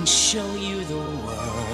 shining, 0.00 0.06
shimmering. 0.06 1.69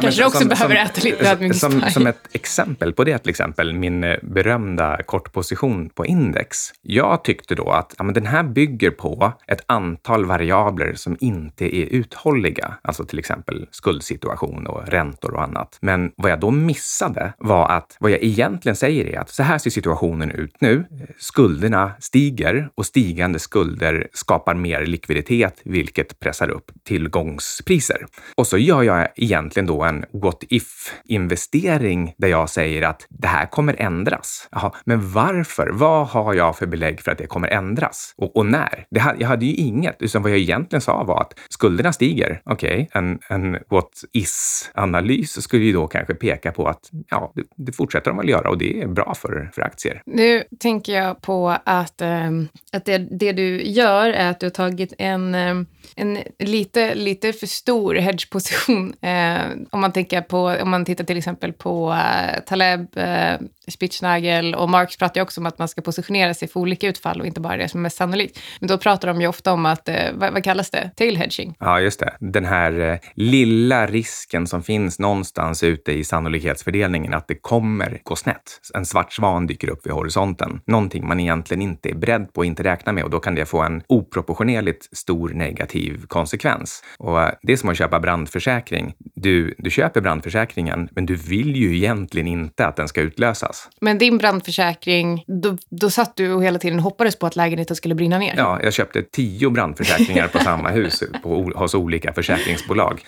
Kanske 0.00 0.26
också 0.26 0.48
behöver 0.48 0.74
äta 0.74 1.00
lite 1.00 1.24
som, 1.24 1.26
ödmjukspaj. 1.26 1.90
som 1.90 2.06
ett 2.06 2.28
exempel 2.32 2.92
på 2.92 3.04
det, 3.04 3.18
till 3.18 3.30
exempel 3.30 3.72
min 3.72 4.04
eh, 4.04 4.16
berömda 4.22 5.02
kortposition 5.02 5.90
på 5.90 6.06
index. 6.06 6.58
Jag 6.82 7.24
tyckte 7.24 7.54
då 7.54 7.70
att 7.70 7.94
ja, 7.98 8.04
men 8.04 8.14
den 8.14 8.26
här 8.26 8.42
bygger 8.42 8.90
på 8.90 9.32
ett 9.46 9.60
antal 9.66 10.24
variabler 10.24 10.94
som 10.94 11.16
inte 11.20 11.76
är 11.76 11.86
uthålliga, 11.86 12.74
alltså 12.82 13.04
till 13.04 13.18
exempel 13.18 13.66
skuldsituation 13.70 14.66
och 14.66 14.88
räntor 14.88 15.34
och 15.34 15.42
annat. 15.42 15.78
Men 15.80 16.12
vad 16.16 16.30
jag 16.30 16.40
då 16.40 16.50
missade 16.50 17.32
var 17.38 17.68
att 17.68 17.96
vad 18.00 18.10
jag 18.10 18.22
egentligen 18.22 18.76
säger 18.76 19.06
är 19.06 19.18
att 19.18 19.30
så 19.30 19.42
här 19.42 19.58
ser 19.58 19.70
situationen 19.70 20.30
ut 20.30 20.56
nu. 20.60 20.84
Skulderna 21.18 21.92
stiger 21.98 22.68
och 22.74 22.86
stigande 22.86 23.38
skulder 23.38 24.08
skapar 24.12 24.54
mer 24.54 24.86
likviditet, 24.86 25.60
vilket 25.64 26.20
pressar 26.20 26.48
upp 26.48 26.70
tillgångspriser. 26.84 28.06
Och 28.40 28.46
så 28.46 28.58
gör 28.58 28.82
jag 28.82 29.08
egentligen 29.16 29.66
då 29.66 29.82
en 29.82 30.04
what 30.12 30.44
if-investering 30.48 32.14
där 32.18 32.28
jag 32.28 32.50
säger 32.50 32.82
att 32.82 33.06
det 33.08 33.28
här 33.28 33.46
kommer 33.46 33.80
ändras. 33.80 34.48
Jaha, 34.52 34.72
men 34.84 35.12
varför? 35.12 35.70
Vad 35.72 36.06
har 36.06 36.34
jag 36.34 36.58
för 36.58 36.66
belägg 36.66 37.00
för 37.00 37.12
att 37.12 37.18
det 37.18 37.26
kommer 37.26 37.48
ändras? 37.48 38.14
Och, 38.16 38.36
och 38.36 38.46
när? 38.46 38.86
Det, 38.90 39.16
jag 39.18 39.28
hade 39.28 39.46
ju 39.46 39.54
inget, 39.54 40.02
utan 40.02 40.22
vad 40.22 40.30
jag 40.30 40.38
egentligen 40.38 40.80
sa 40.80 41.04
var 41.04 41.20
att 41.20 41.38
skulderna 41.48 41.92
stiger. 41.92 42.42
Okej, 42.44 42.88
en, 42.92 43.18
en 43.28 43.52
what 43.52 44.04
is-analys 44.12 45.42
skulle 45.42 45.64
ju 45.64 45.72
då 45.72 45.86
kanske 45.86 46.14
peka 46.14 46.52
på 46.52 46.68
att 46.68 46.90
ja, 47.10 47.32
det, 47.34 47.42
det 47.56 47.72
fortsätter 47.72 48.10
de 48.10 48.16
väl 48.16 48.28
göra 48.28 48.50
och 48.50 48.58
det 48.58 48.82
är 48.82 48.88
bra 48.88 49.14
för, 49.14 49.50
för 49.54 49.62
aktier. 49.62 50.02
Nu 50.06 50.44
tänker 50.60 50.92
jag 50.92 51.22
på 51.22 51.56
att, 51.64 52.00
ehm, 52.00 52.48
att 52.72 52.84
det, 52.84 52.98
det 52.98 53.32
du 53.32 53.62
gör 53.62 54.10
är 54.10 54.30
att 54.30 54.40
du 54.40 54.46
har 54.46 54.50
tagit 54.50 54.92
en, 54.98 55.34
ehm, 55.34 55.66
en 55.96 56.18
lite, 56.38 56.94
lite 56.94 57.32
för 57.32 57.46
stor 57.46 57.94
hedge 57.94 58.29
hedgeposition. 58.30 58.94
Eh, 59.10 59.42
om, 59.70 59.80
man 59.80 59.92
tänker 59.92 60.20
på, 60.20 60.38
om 60.62 60.70
man 60.70 60.84
tittar 60.84 61.04
till 61.04 61.16
exempel 61.16 61.52
på 61.52 61.92
eh, 61.92 62.40
Taleb, 62.46 62.96
eh, 62.96 63.38
Spitznagel 63.68 64.54
och 64.54 64.68
Marx 64.68 64.96
pratar 64.96 65.20
ju 65.20 65.22
också 65.22 65.40
om 65.40 65.46
att 65.46 65.58
man 65.58 65.68
ska 65.68 65.80
positionera 65.80 66.34
sig 66.34 66.48
för 66.48 66.60
olika 66.60 66.88
utfall 66.88 67.20
och 67.20 67.26
inte 67.26 67.40
bara 67.40 67.56
det 67.56 67.68
som 67.68 67.80
är 67.80 67.82
mest 67.82 67.96
sannolikt. 67.96 68.38
Men 68.60 68.68
då 68.68 68.78
pratar 68.78 69.08
de 69.08 69.20
ju 69.20 69.26
ofta 69.26 69.52
om 69.52 69.66
att, 69.66 69.88
eh, 69.88 69.94
vad, 70.14 70.32
vad 70.32 70.44
kallas 70.44 70.70
det? 70.70 70.90
Tail 70.96 71.16
hedging. 71.16 71.56
Ja, 71.58 71.80
just 71.80 72.00
det. 72.00 72.16
Den 72.20 72.44
här 72.44 72.80
eh, 72.80 72.98
lilla 73.14 73.86
risken 73.86 74.46
som 74.46 74.62
finns 74.62 74.98
någonstans 74.98 75.62
ute 75.62 75.92
i 75.92 76.04
sannolikhetsfördelningen 76.04 77.14
att 77.14 77.28
det 77.28 77.34
kommer 77.34 78.00
gå 78.02 78.16
snett. 78.16 78.60
En 78.74 78.86
svart 78.86 79.12
svan 79.12 79.46
dyker 79.46 79.70
upp 79.70 79.86
vid 79.86 79.92
horisonten. 79.92 80.60
Någonting 80.66 81.08
man 81.08 81.20
egentligen 81.20 81.62
inte 81.62 81.90
är 81.90 81.94
beredd 81.94 82.32
på 82.32 82.38
och 82.38 82.44
inte 82.44 82.62
räknar 82.62 82.92
med 82.92 83.04
och 83.04 83.10
då 83.10 83.20
kan 83.20 83.34
det 83.34 83.46
få 83.46 83.62
en 83.62 83.82
oproportionerligt 83.86 84.96
stor 84.96 85.28
negativ 85.28 86.06
konsekvens. 86.06 86.82
Och 86.98 87.22
eh, 87.22 87.32
det 87.42 87.52
är 87.52 87.56
som 87.56 87.68
att 87.68 87.78
köpa 87.78 88.00
brandförsäkring. 88.10 88.94
Du, 89.14 89.54
du 89.58 89.70
köper 89.70 90.00
brandförsäkringen, 90.00 90.88
men 90.92 91.06
du 91.06 91.14
vill 91.14 91.56
ju 91.56 91.76
egentligen 91.76 92.26
inte 92.26 92.66
att 92.66 92.76
den 92.76 92.88
ska 92.88 93.00
utlösas. 93.00 93.68
Men 93.80 93.98
din 93.98 94.18
brandförsäkring, 94.18 95.24
då, 95.26 95.56
då 95.70 95.90
satt 95.90 96.16
du 96.16 96.32
och 96.32 96.44
hela 96.44 96.58
tiden 96.58 96.80
hoppades 96.80 97.18
på 97.18 97.26
att 97.26 97.36
lägenheten 97.36 97.76
skulle 97.76 97.94
brinna 97.94 98.18
ner. 98.18 98.34
Ja, 98.36 98.60
jag 98.62 98.72
köpte 98.72 99.02
tio 99.02 99.50
brandförsäkringar 99.50 100.28
på 100.28 100.38
samma 100.38 100.70
hus 100.70 101.02
på, 101.22 101.52
hos 101.54 101.74
olika 101.74 102.12
försäkringsbolag. 102.12 103.04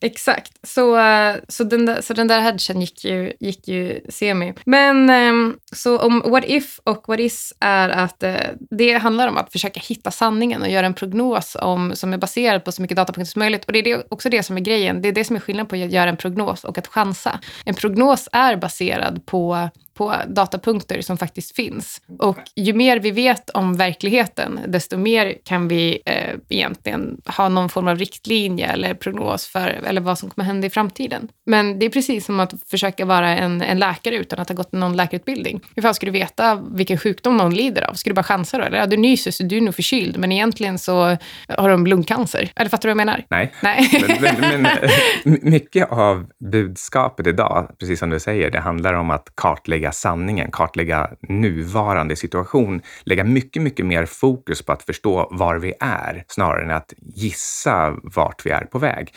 Exakt. 0.00 0.52
Så, 0.62 0.98
eh, 0.98 1.36
så, 1.48 1.64
den 1.64 1.86
där, 1.86 2.00
så 2.00 2.14
den 2.14 2.28
där 2.28 2.40
hedgen 2.40 2.80
gick 2.80 3.04
ju, 3.04 3.32
gick 3.40 3.68
ju 3.68 4.00
semi. 4.08 4.54
Men 4.64 5.10
ehm, 5.10 5.56
så 5.72 5.98
om 5.98 6.22
what 6.26 6.44
if 6.46 6.78
och 6.84 7.04
what 7.08 7.20
is 7.20 7.52
är 7.60 7.88
att 7.88 8.22
eh, 8.22 8.34
det 8.70 8.92
handlar 8.92 9.28
om 9.28 9.36
att 9.36 9.52
försöka 9.52 9.80
hitta 9.80 10.10
sanningen 10.10 10.62
och 10.62 10.68
göra 10.68 10.86
en 10.86 10.94
prognos 10.94 11.56
om, 11.60 11.96
som 11.96 12.12
är 12.12 12.18
baserad 12.18 12.64
på 12.64 12.72
så 12.72 12.82
mycket 12.82 12.96
datapunkter 12.96 13.32
som 13.32 13.40
möjligt. 13.40 13.64
Och 13.64 13.72
det 13.72 13.90
är 13.90 14.02
också 14.08 14.28
det 14.28 14.37
som 14.42 14.56
är 14.56 14.60
grejen. 14.60 15.02
Det 15.02 15.08
är 15.08 15.12
det 15.12 15.24
som 15.24 15.36
är 15.36 15.40
skillnaden 15.40 15.66
på 15.66 15.74
att 15.74 15.92
göra 15.92 16.10
en 16.10 16.16
prognos 16.16 16.64
och 16.64 16.78
att 16.78 16.86
chansa. 16.86 17.40
En 17.64 17.74
prognos 17.74 18.28
är 18.32 18.56
baserad 18.56 19.26
på 19.26 19.68
på 19.98 20.14
datapunkter 20.28 21.00
som 21.00 21.18
faktiskt 21.18 21.56
finns. 21.56 22.00
Och 22.18 22.38
ju 22.56 22.72
mer 22.72 23.00
vi 23.00 23.10
vet 23.10 23.50
om 23.50 23.76
verkligheten, 23.76 24.60
desto 24.66 24.96
mer 24.96 25.34
kan 25.44 25.68
vi 25.68 26.02
eh, 26.06 26.34
egentligen 26.48 27.20
ha 27.26 27.48
någon 27.48 27.68
form 27.68 27.88
av 27.88 27.98
riktlinje 27.98 28.66
eller 28.66 28.94
prognos 28.94 29.46
för 29.46 29.68
eller 29.68 30.00
vad 30.00 30.18
som 30.18 30.30
kommer 30.30 30.46
hända 30.46 30.66
i 30.66 30.70
framtiden. 30.70 31.28
Men 31.46 31.78
det 31.78 31.86
är 31.86 31.90
precis 31.90 32.26
som 32.26 32.40
att 32.40 32.54
försöka 32.70 33.04
vara 33.04 33.28
en, 33.28 33.62
en 33.62 33.78
läkare 33.78 34.16
utan 34.16 34.38
att 34.38 34.48
ha 34.48 34.56
gått 34.56 34.72
någon 34.72 34.96
läkarutbildning. 34.96 35.60
Hur 35.76 35.82
fan 35.82 35.94
ska 35.94 36.06
du 36.06 36.12
veta 36.12 36.54
vilken 36.74 36.98
sjukdom 36.98 37.36
någon 37.36 37.54
lider 37.54 37.82
av? 37.90 37.94
Ska 37.94 38.10
du 38.10 38.14
bara 38.14 38.22
chansa 38.22 38.58
då? 38.58 38.64
Eller 38.64 38.78
ja, 38.78 38.86
du 38.86 38.96
nyser 38.96 39.30
så 39.30 39.42
du 39.42 39.56
är 39.56 39.60
nog 39.60 39.74
förkyld, 39.74 40.18
men 40.18 40.32
egentligen 40.32 40.78
så 40.78 41.16
har 41.48 41.68
de 41.68 41.86
lungcancer. 41.86 42.52
Eller 42.56 42.70
fattar 42.70 42.88
du 42.88 42.94
vad 42.94 43.00
jag 43.00 43.06
menar? 43.06 43.24
Nej. 43.28 43.52
Nej. 43.62 43.88
Men, 44.20 44.40
men, 44.40 44.62
men 44.62 44.66
eh, 44.66 44.90
mycket 45.42 45.92
av 45.92 46.26
budskapet 46.52 47.26
idag, 47.26 47.70
precis 47.78 47.98
som 47.98 48.10
du 48.10 48.20
säger, 48.20 48.50
det 48.50 48.60
handlar 48.60 48.94
om 48.94 49.10
att 49.10 49.32
kartlägga 49.34 49.87
sanningen, 49.92 50.50
kartlägga 50.50 51.10
nuvarande 51.20 52.16
situation, 52.16 52.82
lägga 53.04 53.24
mycket, 53.24 53.62
mycket 53.62 53.86
mer 53.86 54.06
fokus 54.06 54.62
på 54.62 54.72
att 54.72 54.82
förstå 54.82 55.28
var 55.30 55.56
vi 55.56 55.74
är 55.80 56.24
snarare 56.28 56.64
än 56.64 56.70
att 56.70 56.92
gissa 56.98 57.96
vart 58.02 58.46
vi 58.46 58.50
är 58.50 58.64
på 58.64 58.78
väg. 58.78 59.14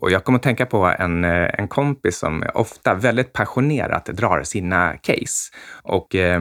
Och 0.00 0.10
jag 0.10 0.24
kommer 0.24 0.38
att 0.38 0.42
tänka 0.42 0.66
på 0.66 0.84
en, 0.98 1.24
eh, 1.24 1.48
en 1.58 1.68
kompis 1.68 2.18
som 2.18 2.44
ofta 2.54 2.94
väldigt 2.94 3.32
passionerat 3.32 4.04
drar 4.04 4.42
sina 4.42 4.96
case. 4.96 5.52
Och 5.82 6.14
eh, 6.14 6.40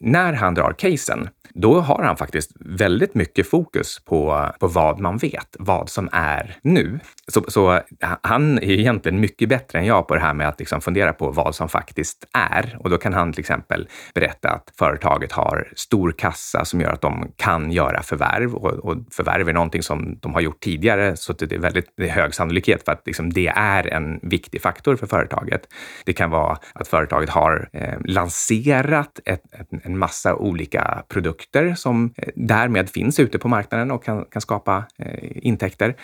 när 0.00 0.32
han 0.32 0.54
drar 0.54 0.74
casen, 0.78 1.28
då 1.56 1.80
har 1.80 2.02
han 2.02 2.16
faktiskt 2.16 2.52
väldigt 2.60 3.14
mycket 3.14 3.50
fokus 3.50 4.00
på, 4.04 4.50
på 4.60 4.66
vad 4.66 5.00
man 5.00 5.16
vet, 5.16 5.56
vad 5.58 5.88
som 5.88 6.08
är 6.12 6.56
nu. 6.62 6.98
Så, 7.28 7.44
så 7.48 7.80
han 8.22 8.58
är 8.58 8.70
egentligen 8.70 9.20
mycket 9.20 9.48
bättre 9.48 9.78
än 9.78 9.86
jag 9.86 10.08
på 10.08 10.14
det 10.14 10.20
här 10.20 10.34
med 10.34 10.48
att 10.48 10.58
liksom 10.58 10.80
fundera 10.80 11.12
på 11.12 11.30
vad 11.30 11.54
som 11.54 11.68
faktiskt 11.68 12.24
är. 12.32 12.76
Och 12.80 12.90
då 12.90 12.98
kan 12.98 13.14
han 13.14 13.32
till 13.32 13.40
exempel 13.40 13.88
berätta 14.14 14.50
att 14.50 14.72
företaget 14.78 15.32
har 15.32 15.72
stor 15.76 16.12
kassa 16.12 16.64
som 16.64 16.80
gör 16.80 16.92
att 16.92 17.00
de 17.00 17.32
kan 17.36 17.72
göra 17.72 18.02
förvärv. 18.02 18.54
Och, 18.54 18.70
och 18.70 18.96
förvärv 19.10 19.48
är 19.48 19.52
någonting 19.52 19.82
som 19.82 20.18
de 20.20 20.34
har 20.34 20.40
gjort 20.40 20.60
tidigare, 20.60 21.16
så 21.16 21.32
det 21.32 21.52
är 21.52 21.58
väldigt 21.58 21.92
det 21.96 22.08
är 22.08 22.12
hög 22.12 22.34
sannolikhet 22.34 22.84
för 22.84 22.92
att 22.92 23.02
liksom 23.06 23.32
det 23.32 23.48
är 23.48 23.92
en 23.92 24.20
viktig 24.22 24.62
faktor 24.62 24.96
för 24.96 25.06
företaget. 25.06 25.60
Det 26.04 26.12
kan 26.12 26.30
vara 26.30 26.58
att 26.72 26.88
företaget 26.88 27.30
har 27.30 27.68
eh, 27.72 27.94
lanserat 28.04 29.20
ett, 29.24 29.54
ett, 29.54 29.68
en 29.84 29.98
massa 29.98 30.34
olika 30.34 31.02
produkter 31.08 31.45
som 31.76 32.14
eh, 32.16 32.28
därmed 32.36 32.90
finns 32.90 33.20
ute 33.20 33.38
på 33.38 33.48
marknaden 33.48 33.90
och 33.90 34.04
kan, 34.04 34.24
kan 34.24 34.42
skapa 34.42 34.84
eh, 34.98 35.46
intäkter. 35.46 35.96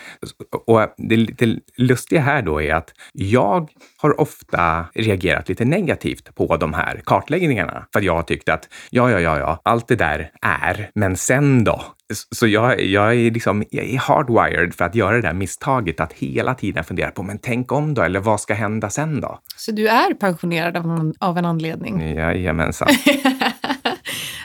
Och 0.66 0.80
det 0.96 1.16
lite 1.16 1.56
lustiga 1.76 2.20
här 2.20 2.42
då 2.42 2.62
är 2.62 2.74
att 2.74 2.90
jag 3.12 3.68
har 3.96 4.20
ofta 4.20 4.86
reagerat 4.94 5.48
lite 5.48 5.64
negativt 5.64 6.34
på 6.34 6.56
de 6.56 6.72
här 6.74 7.00
kartläggningarna. 7.04 7.86
För 7.92 7.98
att 8.00 8.04
jag 8.04 8.14
har 8.14 8.22
tyckt 8.22 8.48
att 8.48 8.68
ja, 8.90 9.10
ja, 9.10 9.20
ja, 9.20 9.38
ja, 9.38 9.60
allt 9.64 9.88
det 9.88 9.96
där 9.96 10.30
är, 10.42 10.90
men 10.94 11.16
sen 11.16 11.64
då? 11.64 11.82
Så 12.30 12.46
jag, 12.46 12.80
jag, 12.80 13.14
är 13.14 13.30
liksom, 13.30 13.64
jag 13.70 13.84
är 13.86 13.98
hardwired 13.98 14.74
för 14.74 14.84
att 14.84 14.94
göra 14.94 15.16
det 15.16 15.22
där 15.22 15.32
misstaget 15.32 16.00
att 16.00 16.12
hela 16.12 16.54
tiden 16.54 16.84
fundera 16.84 17.10
på, 17.10 17.22
men 17.22 17.38
tänk 17.38 17.72
om 17.72 17.94
då? 17.94 18.02
Eller 18.02 18.20
vad 18.20 18.40
ska 18.40 18.54
hända 18.54 18.90
sen 18.90 19.20
då? 19.20 19.38
Så 19.56 19.72
du 19.72 19.88
är 19.88 20.14
pensionerad 20.14 20.76
av, 20.76 20.84
en- 20.84 21.14
av 21.20 21.38
en 21.38 21.44
anledning? 21.44 22.14
Jajamensan. 22.14 22.88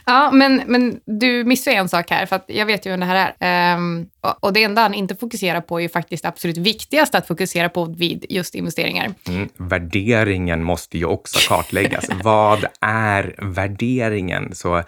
Ja, 0.10 0.32
men, 0.32 0.62
men 0.68 1.00
du 1.06 1.44
missar 1.44 1.72
en 1.72 1.90
sak 1.90 2.10
här, 2.10 2.26
för 2.26 2.42
jag 2.48 2.66
vet 2.66 2.86
ju 2.86 2.92
hur 2.92 2.98
det 2.98 3.06
här 3.06 3.34
är. 3.40 3.74
Ehm, 3.74 4.06
och, 4.40 4.54
det 4.54 4.64
enda 4.64 4.82
han 4.82 4.94
inte 4.94 5.16
fokuserar 5.16 5.62
på 5.62 5.78
är 5.78 5.82
ju 5.82 5.90
faktiskt 5.90 6.26
absolut 6.26 6.58
viktigaste 6.58 7.18
att 7.18 7.28
fokusera 7.28 7.70
på 7.70 7.86
vid 7.86 8.26
just 8.30 8.56
investeringar. 8.56 9.14
Mm. 9.30 9.50
Värderingen 9.58 10.64
måste 10.64 10.98
ju 10.98 11.06
också 11.06 11.40
kartläggas. 11.50 12.06
vad 12.24 12.66
är 12.82 13.36
värderingen? 13.38 14.56
Så 14.56 14.78
eh, 14.78 14.84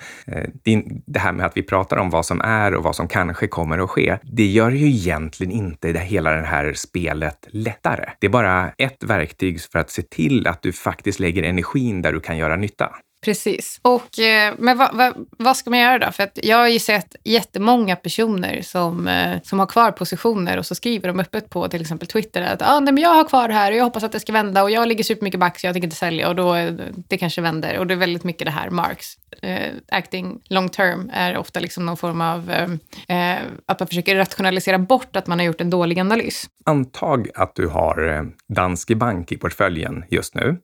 det, 0.64 0.84
det 1.06 1.20
här 1.20 1.32
med 1.32 1.46
att 1.46 1.58
vi 1.58 1.64
pratar 1.64 1.98
om 1.98 2.10
vad 2.10 2.26
som 2.26 2.42
är 2.42 2.76
och 2.76 2.84
vad 2.84 2.96
som 2.96 3.08
kanske 3.08 3.48
kommer 3.48 3.80
att 3.80 3.90
ske, 3.90 4.18
det 4.24 4.46
gör 4.46 4.72
ju 4.72 4.88
egentligen 4.88 5.52
inte 5.52 5.92
det, 5.92 6.00
hela 6.00 6.32
det 6.32 6.48
här 6.48 6.74
spelet 6.74 7.48
lättare. 7.50 8.10
Det 8.20 8.28
är 8.28 8.32
bara 8.32 8.72
ett 8.78 9.04
verktyg 9.04 9.62
för 9.62 9.80
att 9.80 9.90
se 9.90 10.02
till 10.02 10.48
att 10.48 10.62
du 10.62 10.74
faktiskt 10.74 11.20
lägger 11.20 11.44
energin 11.44 12.02
där 12.02 12.14
du 12.14 12.20
kan 12.20 12.38
göra 12.38 12.56
nytta. 12.56 12.90
Precis. 13.22 13.80
Och, 13.82 14.20
eh, 14.20 14.54
men 14.58 14.78
vad, 14.78 14.96
va, 14.96 15.14
vad 15.38 15.58
ska 15.58 15.70
man 15.70 15.80
göra 15.80 16.00
då? 16.00 16.12
För 16.12 16.24
att 16.24 16.40
jag 16.44 16.58
har 16.58 16.68
ju 16.68 16.80
sett 16.80 17.16
jättemånga 17.24 17.96
personer 17.96 18.62
som, 18.62 19.08
eh, 19.08 19.42
som 19.44 19.60
har 19.60 19.66
kvar 19.66 19.92
positioner 19.92 20.58
och 20.58 20.66
så 20.66 20.76
skriver 20.76 21.08
de 21.08 21.20
öppet 21.20 21.50
på 21.50 21.68
till 21.68 21.82
exempel 21.82 22.08
Twitter 22.08 22.42
att 22.42 22.62
ah, 22.62 22.80
nej, 22.80 22.94
men 22.94 23.04
jag 23.04 23.14
har 23.14 23.24
kvar 23.24 23.48
det 23.48 23.54
här 23.54 23.72
och 23.72 23.78
jag 23.78 23.84
hoppas 23.84 24.04
att 24.04 24.12
det 24.12 24.20
ska 24.20 24.34
vända 24.34 24.64
och 24.64 24.72
jag 24.72 24.88
ligger 24.88 25.04
supermycket 25.04 25.40
back 25.40 25.60
så 25.60 25.68
jag 25.68 25.74
tänker 25.74 25.88
inte 25.88 25.96
sälja 25.96 26.30
och 26.30 26.36
då 26.36 26.56
eh, 26.56 26.74
det 27.08 27.18
kanske 27.18 27.42
vänder. 27.42 27.78
Och 27.80 27.88
det 27.88 27.94
är 27.94 27.98
väldigt 27.98 28.24
mycket 28.24 28.46
det 28.46 28.52
här 28.52 28.70
Marx. 28.70 29.06
Eh, 29.42 29.74
acting 29.92 30.42
long 30.50 30.70
term 30.70 31.12
är 31.14 31.38
ofta 31.38 31.60
liksom 31.60 31.86
någon 31.86 31.98
form 31.98 32.22
av 32.22 32.52
eh, 32.52 33.36
eh, 33.36 33.40
att 33.66 33.80
man 33.80 33.88
försöker 33.88 34.16
rationalisera 34.16 34.78
bort 34.78 35.16
att 35.16 35.28
man 35.28 35.40
har 35.40 35.46
gjort 35.46 35.62
en 35.62 35.70
dålig 35.70 36.00
analys. 36.00 36.50
Antag 36.66 37.30
att 37.36 37.56
du 37.56 37.68
har 37.68 38.30
Danske 38.48 38.96
Bank 38.96 39.32
i 39.32 39.38
portföljen 39.38 40.04
just 40.10 40.36
nu. 40.36 40.58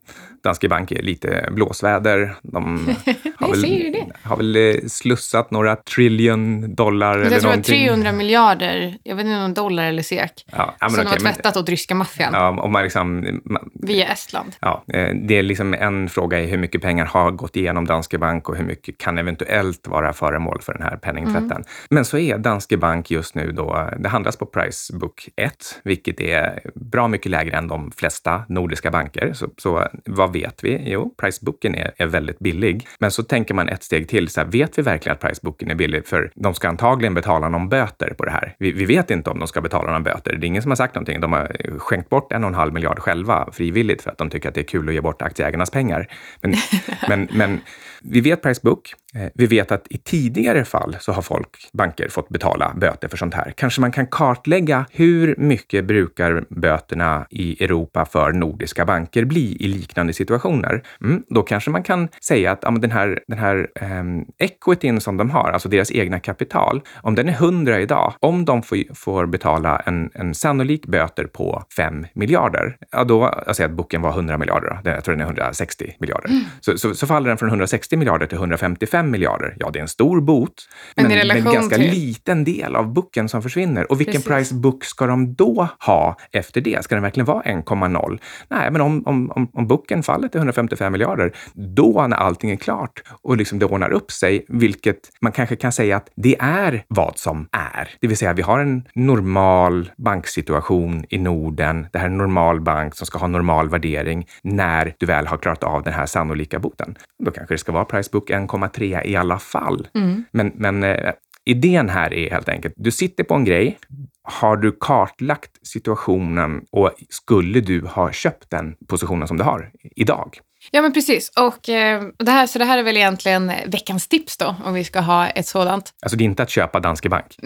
Danske 0.43 0.69
Bank 0.69 0.91
är 0.91 1.01
lite 1.01 1.49
blåsväder. 1.51 2.35
De 2.51 2.95
har, 3.37 3.47
väl, 3.47 3.95
har 4.23 4.37
väl 4.37 4.55
eh, 4.55 4.73
slussat 4.87 5.51
några 5.51 5.75
trillion 5.75 6.75
dollar 6.75 7.17
eller 7.17 7.23
Jag 7.31 7.31
tror 7.31 7.37
att 7.37 7.43
någonting. 7.55 7.85
300 7.85 8.11
miljarder, 8.11 8.97
jag 9.03 9.15
vet 9.15 9.25
inte 9.25 9.37
om 9.37 9.53
dollar 9.53 9.83
eller 9.83 10.03
SEK, 10.03 10.31
Ja, 10.51 10.75
som 10.79 10.93
de 10.93 10.97
har 10.97 11.05
okej, 11.05 11.23
men- 11.23 11.33
tvättat 11.33 11.57
åt 11.57 11.69
ryska 11.69 11.95
maffian 11.95 12.29
Ja, 12.33 12.49
om 12.61 12.71
man 12.71 12.83
liksom, 12.83 13.41
man, 13.45 13.69
via 13.73 14.07
Estland. 14.07 14.55
ja, 14.59 14.83
eh, 14.93 15.09
det 15.15 15.37
är 15.37 15.43
liksom 15.43 15.73
en 15.73 16.09
fråga 16.09 16.39
i 16.41 16.45
hur 16.47 16.57
mycket 16.57 16.81
pengar 16.81 17.05
har 17.05 17.31
gått 17.31 17.55
igenom 17.55 17.85
Danske 17.87 18.17
Bank 18.17 18.49
och 18.49 18.55
hur 18.57 18.65
mycket 18.65 18.97
kan 18.97 19.17
eventuellt 19.17 19.87
vara 19.87 20.13
föremål 20.13 20.61
för 20.61 20.73
den 20.73 20.81
här 20.81 20.97
penningtvätten. 20.97 21.51
Mm. 21.51 21.63
Men 21.89 22.05
så 22.05 22.17
är 22.17 22.37
Danske 22.37 22.77
Bank 22.77 23.11
just 23.11 23.35
nu 23.35 23.51
då, 23.51 23.89
det 23.99 24.09
handlas 24.09 24.37
på 24.37 24.45
Pricebook 24.45 25.29
1, 25.35 25.53
vilket 25.83 26.21
är 26.21 26.59
bra 26.75 27.07
mycket 27.07 27.31
lägre 27.31 27.57
än 27.57 27.67
de 27.67 27.91
flesta 27.91 28.41
nordiska 28.49 28.91
banker. 28.91 29.33
Så, 29.33 29.49
så 29.57 29.87
vad 30.05 30.33
vet 30.33 30.63
vi? 30.63 30.81
Jo, 30.85 31.13
Pricebooken 31.17 31.75
är, 31.75 31.91
är 31.97 32.05
väldigt 32.05 32.34
billig. 32.39 32.87
Men 32.99 33.11
så 33.11 33.23
tänker 33.23 33.53
man 33.53 33.69
ett 33.69 33.83
steg 33.83 34.09
till, 34.09 34.29
så 34.29 34.41
här, 34.41 34.47
vet 34.47 34.77
vi 34.77 34.81
verkligen 34.81 35.13
att 35.13 35.21
Pricebooken 35.21 35.71
är 35.71 35.75
billig? 35.75 36.07
För 36.07 36.31
de 36.35 36.53
ska 36.53 36.69
antagligen 36.69 37.13
betala 37.13 37.49
någon 37.49 37.69
böter 37.69 38.13
på 38.17 38.25
det 38.25 38.31
här. 38.31 38.55
Vi, 38.59 38.71
vi 38.71 38.85
vet 38.85 39.11
inte 39.11 39.29
om 39.29 39.39
de 39.39 39.47
ska 39.47 39.61
betala 39.61 39.91
någon 39.91 40.03
böter. 40.03 40.35
Det 40.35 40.45
är 40.45 40.47
ingen 40.47 40.61
som 40.61 40.71
har 40.71 40.75
sagt 40.75 40.95
någonting. 40.95 41.21
De 41.21 41.33
har 41.33 41.79
skänkt 41.79 42.09
bort 42.09 42.31
en 42.31 42.43
och 42.43 42.47
en 42.47 42.55
halv 42.55 42.73
miljard 42.73 42.99
själva 42.99 43.49
frivilligt 43.51 44.01
för 44.01 44.11
att 44.11 44.17
de 44.17 44.29
tycker 44.29 44.49
att 44.49 44.55
det 44.55 44.61
är 44.61 44.65
kul 44.65 44.89
att 44.89 44.93
ge 44.93 45.01
bort 45.01 45.21
aktieägarnas 45.21 45.69
pengar. 45.69 46.07
Men, 46.41 46.55
men, 47.07 47.27
men 47.31 47.61
vi 48.01 48.21
vet 48.21 48.41
Pricebook. 48.41 48.93
Eh, 49.15 49.29
Vi 49.33 49.45
vet 49.45 49.71
att 49.71 49.87
i 49.89 49.97
tidigare 49.97 50.65
fall 50.65 50.97
så 50.99 51.11
har 51.11 51.21
folk, 51.21 51.69
banker, 51.73 52.09
fått 52.09 52.29
betala 52.29 52.73
böter 52.75 53.07
för 53.07 53.17
sånt 53.17 53.33
här. 53.33 53.53
Kanske 53.57 53.81
man 53.81 53.91
kan 53.91 54.07
kartlägga 54.07 54.85
hur 54.91 55.35
mycket 55.37 55.85
brukar 55.85 56.45
böterna 56.49 57.27
i 57.29 57.63
Europa 57.63 58.05
för 58.05 58.31
nordiska 58.31 58.85
banker 58.85 59.25
bli 59.25 59.57
i 59.59 59.67
liknande 59.67 60.13
situationer? 60.13 60.83
Mm, 61.01 61.23
då 61.29 61.41
kanske 61.41 61.69
man 61.71 61.83
kan 61.83 62.07
säga 62.21 62.51
att 62.51 62.59
ja, 62.61 62.71
den 62.71 62.91
här, 62.91 63.19
den 63.27 63.37
här 63.37 63.67
ehm, 63.75 64.25
equityn 64.37 65.01
som 65.01 65.17
de 65.17 65.29
har, 65.29 65.51
alltså 65.51 65.69
deras 65.69 65.91
egna 65.91 66.19
kapital, 66.19 66.81
om 66.95 67.15
den 67.15 67.29
är 67.29 67.33
100 67.33 67.79
idag, 67.79 68.13
om 68.19 68.45
de 68.45 68.63
får, 68.63 68.95
får 68.95 69.25
betala 69.25 69.79
en, 69.85 70.09
en 70.13 70.35
sannolik 70.35 70.85
böter 70.85 71.23
på 71.23 71.63
5 71.75 72.05
miljarder, 72.13 72.77
ja 72.91 73.03
då, 73.03 73.43
jag 73.45 73.55
säger 73.55 73.69
att 73.69 73.75
boken 73.75 74.01
var 74.01 74.09
100 74.09 74.37
miljarder, 74.37 74.79
då. 74.83 74.89
Jag 74.89 75.03
tror 75.03 75.15
den 75.15 75.21
är 75.21 75.25
160 75.25 75.95
miljarder, 75.99 76.29
så, 76.61 76.77
så, 76.77 76.95
så 76.95 77.07
faller 77.07 77.29
den 77.29 77.37
från 77.37 77.49
160 77.49 77.84
miljarder 77.91 78.25
till 78.27 78.37
155 78.37 79.11
miljarder. 79.11 79.55
Ja, 79.59 79.69
det 79.73 79.79
är 79.79 79.81
en 79.81 79.87
stor 79.87 80.21
bot, 80.21 80.53
Men 80.95 81.07
men, 81.07 81.27
men 81.27 81.43
ganska 81.53 81.75
till- 81.75 81.89
liten 81.91 82.43
del 82.43 82.75
av 82.75 82.93
boken 82.93 83.29
som 83.29 83.41
försvinner. 83.41 83.91
Och 83.91 83.99
vilken 83.99 84.21
Precis. 84.21 84.27
price 84.27 84.55
book 84.55 84.83
ska 84.85 85.05
de 85.07 85.33
då 85.35 85.67
ha 85.85 86.17
efter 86.31 86.61
det? 86.61 86.83
Ska 86.83 86.95
den 86.95 87.01
verkligen 87.01 87.25
vara 87.25 87.41
1,0? 87.43 88.19
Nej, 88.49 88.71
men 88.71 88.81
om, 88.81 89.03
om, 89.05 89.31
om, 89.31 89.49
om 89.53 89.67
boken 89.67 90.03
faller 90.03 90.27
till 90.27 90.37
155 90.37 90.91
miljarder, 90.91 91.31
då 91.53 92.05
när 92.09 92.17
allting 92.17 92.51
är 92.51 92.55
klart 92.55 93.03
och 93.21 93.37
liksom 93.37 93.59
det 93.59 93.65
ordnar 93.65 93.91
upp 93.91 94.11
sig, 94.11 94.45
vilket 94.47 94.97
man 95.21 95.31
kanske 95.31 95.55
kan 95.55 95.71
säga 95.71 95.97
att 95.97 96.09
det 96.15 96.35
är 96.39 96.83
vad 96.87 97.17
som 97.17 97.47
är. 97.51 97.89
Det 98.01 98.07
vill 98.07 98.17
säga, 98.17 98.33
vi 98.33 98.41
har 98.41 98.59
en 98.59 98.83
normal 98.95 99.91
banksituation 99.97 101.05
i 101.09 101.17
Norden. 101.17 101.87
Det 101.91 101.99
här 101.99 102.05
är 102.05 102.09
en 102.11 102.17
normal 102.17 102.61
bank 102.61 102.95
som 102.95 103.07
ska 103.07 103.17
ha 103.17 103.27
normal 103.27 103.69
värdering 103.69 104.27
när 104.43 104.93
du 104.99 105.05
väl 105.05 105.27
har 105.27 105.37
klarat 105.37 105.63
av 105.63 105.83
den 105.83 105.93
här 105.93 106.05
sannolika 106.05 106.59
boten. 106.59 106.97
Då 107.25 107.31
kanske 107.31 107.53
det 107.53 107.57
ska 107.57 107.71
vara 107.75 107.85
Pricebook 107.85 108.29
1,3 108.29 109.05
i 109.05 109.15
alla 109.15 109.39
fall. 109.39 109.87
Men, 110.31 110.51
men 110.55 110.83
eh, 110.83 111.13
idén 111.45 111.89
här 111.89 112.13
är 112.13 112.31
helt 112.31 112.49
enkelt, 112.49 112.73
du 112.77 112.91
sitter 112.91 113.23
på 113.23 113.33
en 113.33 113.45
grej, 113.45 113.77
har 114.23 114.57
du 114.57 114.77
kartlagt 114.79 115.67
situationen 115.67 116.65
och 116.71 116.91
skulle 117.09 117.61
du 117.61 117.85
ha 117.85 118.11
köpt 118.11 118.49
den 118.49 118.75
positionen 118.87 119.27
som 119.27 119.37
du 119.37 119.43
har 119.43 119.71
idag? 119.95 120.39
Ja, 120.71 120.81
men 120.81 120.93
precis. 120.93 121.31
Och 121.35 121.69
eh, 121.69 122.03
det 122.19 122.31
här, 122.31 122.47
så 122.47 122.59
det 122.59 122.65
här 122.65 122.77
är 122.77 122.83
väl 122.83 122.97
egentligen 122.97 123.51
veckans 123.65 124.07
tips 124.07 124.37
då, 124.37 124.55
om 124.65 124.73
vi 124.73 124.83
ska 124.83 124.99
ha 124.99 125.27
ett 125.27 125.47
sådant. 125.47 125.93
Alltså 126.01 126.17
det 126.17 126.23
är 126.23 126.25
inte 126.25 126.43
att 126.43 126.49
köpa 126.49 126.79
Danske 126.79 127.09
Bank. 127.09 127.37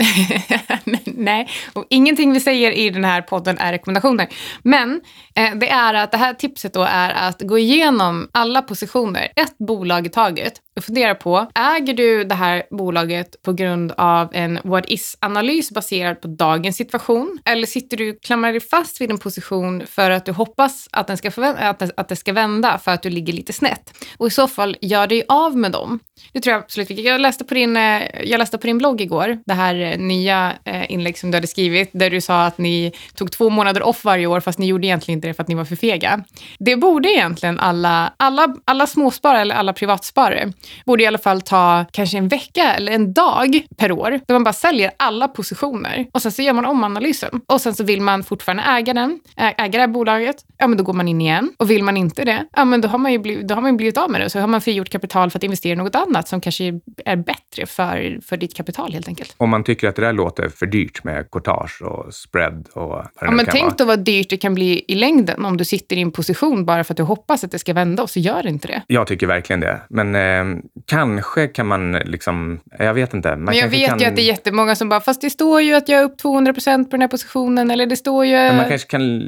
Nej, 1.05 1.49
och 1.73 1.85
ingenting 1.89 2.33
vi 2.33 2.39
säger 2.39 2.71
i 2.71 2.89
den 2.89 3.03
här 3.03 3.21
podden 3.21 3.57
är 3.57 3.71
rekommendationer. 3.71 4.27
Men 4.63 5.01
eh, 5.35 5.55
det 5.55 5.69
är 5.69 5.93
att 5.93 6.11
det 6.11 6.17
här 6.17 6.33
tipset 6.33 6.73
då 6.73 6.83
är 6.83 7.09
att 7.09 7.41
gå 7.41 7.57
igenom 7.57 8.29
alla 8.31 8.61
positioner, 8.61 9.27
ett 9.35 9.57
bolag 9.57 10.05
i 10.05 10.09
taget 10.09 10.53
och 10.79 10.85
fundera 10.85 11.15
på, 11.15 11.51
äger 11.55 11.93
du 11.93 12.23
det 12.23 12.35
här 12.35 12.63
bolaget 12.71 13.41
på 13.41 13.53
grund 13.53 13.91
av 13.97 14.29
en 14.33 14.59
what 14.63 14.83
is-analys 14.87 15.71
baserad 15.71 16.21
på 16.21 16.27
dagens 16.27 16.77
situation? 16.77 17.39
Eller 17.45 17.67
sitter 17.67 17.97
du 17.97 18.19
klamrar 18.19 18.51
dig 18.51 18.61
fast 18.61 19.01
vid 19.01 19.11
en 19.11 19.17
position 19.17 19.83
för 19.87 20.11
att 20.11 20.25
du 20.25 20.31
hoppas 20.31 20.87
att, 20.91 21.07
den 21.07 21.17
ska 21.17 21.29
att, 21.43 21.79
det, 21.79 21.91
att 21.97 22.07
det 22.07 22.15
ska 22.15 22.33
vända 22.33 22.77
för 22.77 22.91
att 22.91 23.03
du 23.03 23.08
ligger 23.09 23.33
lite 23.33 23.53
snett? 23.53 23.93
Och 24.17 24.27
i 24.27 24.29
så 24.29 24.47
fall, 24.47 24.77
gör 24.81 25.07
dig 25.07 25.23
av 25.27 25.57
med 25.57 25.71
dem. 25.71 25.99
Det 26.33 26.39
tror 26.39 26.53
jag 26.53 26.63
absolut. 26.63 26.89
Jag 26.89 27.21
läste 27.21 27.43
på 27.43 27.53
din, 27.53 27.77
eh, 27.77 28.01
jag 28.23 28.39
läste 28.39 28.57
på 28.57 28.67
din 28.67 28.77
blogg 28.77 29.01
igår, 29.01 29.37
det 29.45 29.53
här 29.53 29.75
eh, 29.75 29.97
nya 29.97 30.53
eh, 30.65 30.91
inlägg 30.91 31.17
som 31.17 31.31
du 31.31 31.37
hade 31.37 31.47
skrivit, 31.47 31.89
där 31.93 32.09
du 32.09 32.21
sa 32.21 32.45
att 32.45 32.57
ni 32.57 32.91
tog 33.15 33.31
två 33.31 33.49
månader 33.49 33.83
off 33.83 34.05
varje 34.05 34.27
år, 34.27 34.39
fast 34.39 34.59
ni 34.59 34.65
gjorde 34.65 34.87
egentligen 34.87 35.17
inte 35.17 35.27
det 35.27 35.33
för 35.33 35.43
att 35.43 35.47
ni 35.47 35.55
var 35.55 35.65
för 35.65 35.75
fega. 35.75 36.23
Det 36.59 36.75
borde 36.75 37.09
egentligen 37.09 37.59
alla, 37.59 38.13
alla, 38.17 38.55
alla 38.65 38.87
småsparare 38.87 39.41
eller 39.41 39.55
alla 39.55 39.73
privatsparare, 39.73 40.53
borde 40.85 41.03
i 41.03 41.07
alla 41.07 41.17
fall 41.17 41.41
ta 41.41 41.85
kanske 41.91 42.17
en 42.17 42.27
vecka 42.27 42.73
eller 42.73 42.91
en 42.91 43.13
dag 43.13 43.61
per 43.77 43.91
år, 43.91 44.19
där 44.27 44.33
man 44.35 44.43
bara 44.43 44.53
säljer 44.53 44.91
alla 44.97 45.27
positioner 45.27 46.07
och 46.11 46.21
sen 46.21 46.31
så 46.31 46.41
gör 46.41 46.53
man 46.53 46.65
om 46.65 46.83
analysen. 46.83 47.41
Och 47.47 47.61
sen 47.61 47.75
så 47.75 47.83
vill 47.83 48.01
man 48.01 48.23
fortfarande 48.23 48.63
äga 48.63 48.93
den, 48.93 49.19
äga 49.35 49.67
det 49.67 49.79
här 49.79 49.87
bolaget, 49.87 50.35
ja 50.57 50.67
men 50.67 50.77
då 50.77 50.83
går 50.83 50.93
man 50.93 51.07
in 51.07 51.21
igen. 51.21 51.51
Och 51.57 51.71
vill 51.71 51.83
man 51.83 51.97
inte 51.97 52.25
det, 52.25 52.45
ja 52.55 52.65
men 52.65 52.81
då 52.81 52.87
har 52.87 52.98
man 52.99 53.11
ju 53.11 53.19
blivit, 53.19 53.47
då 53.47 53.55
har 53.55 53.61
man 53.61 53.71
ju 53.71 53.77
blivit 53.77 53.97
av 53.97 54.11
med 54.11 54.21
det. 54.21 54.29
Så 54.29 54.39
har 54.39 54.47
man 54.47 54.61
frigjort 54.61 54.89
kapital 54.89 55.31
för 55.31 55.39
att 55.39 55.43
investera 55.43 55.73
i 55.73 55.75
något 55.75 55.95
annat 55.95 56.27
som 56.27 56.41
kanske 56.41 56.79
är 57.05 57.15
bättre 57.15 57.65
för, 57.65 58.19
för 58.25 58.37
ditt 58.37 58.55
kapital 58.55 58.93
helt 58.93 59.07
enkelt. 59.07 59.33
Om 59.37 59.49
man 59.49 59.63
tycker 59.63 59.87
att 59.89 59.95
det 59.95 60.01
där 60.01 60.13
låter 60.13 60.49
för 60.49 60.65
dyrt 60.65 61.03
med 61.03 61.31
courtage 61.31 61.81
och 61.81 62.13
spread 62.13 62.67
och 62.73 62.89
vad 62.89 63.03
det 63.03 63.09
Ja, 63.21 63.29
nu 63.29 63.35
men 63.35 63.45
kan 63.45 63.51
tänk 63.51 63.63
vara. 63.63 63.75
då 63.77 63.85
vad 63.85 63.99
dyrt 63.99 64.29
det 64.29 64.37
kan 64.37 64.55
bli 64.55 64.85
i 64.87 64.95
längden 64.95 65.45
om 65.45 65.57
du 65.57 65.65
sitter 65.65 65.95
i 65.95 66.01
en 66.01 66.11
position 66.11 66.65
bara 66.65 66.83
för 66.83 66.93
att 66.93 66.97
du 66.97 67.03
hoppas 67.03 67.43
att 67.43 67.51
det 67.51 67.59
ska 67.59 67.73
vända 67.73 68.03
och 68.03 68.09
så 68.09 68.19
gör 68.19 68.43
det 68.43 68.49
inte 68.49 68.67
det. 68.67 68.81
Jag 68.87 69.07
tycker 69.07 69.27
verkligen 69.27 69.59
det. 69.59 69.81
Men 69.89 70.15
eh, 70.15 70.61
kanske 70.85 71.47
kan 71.47 71.67
man 71.67 71.91
liksom, 71.91 72.59
jag 72.79 72.93
vet 72.93 73.13
inte. 73.13 73.29
Man 73.29 73.43
Men 73.43 73.55
jag 73.55 73.67
vet 73.67 73.89
kan, 73.89 73.99
ju 73.99 74.05
att 74.05 74.15
det 74.15 74.21
är 74.21 74.25
jättemånga 74.25 74.75
som 74.75 74.89
bara, 74.89 75.01
fast 75.01 75.21
det 75.21 75.29
står 75.29 75.61
ju 75.61 75.73
att 75.73 75.89
jag 75.89 75.99
är 75.99 76.03
upp 76.03 76.17
200 76.17 76.53
procent 76.53 76.89
på 76.89 76.95
den 76.95 77.01
här 77.01 77.07
positionen, 77.07 77.71
eller 77.71 77.85
det 77.85 77.95
står 77.95 78.25
ju... 78.25 78.35
men 78.35 78.55
man 78.55 78.69
kanske 78.69 78.87
kan 78.87 79.19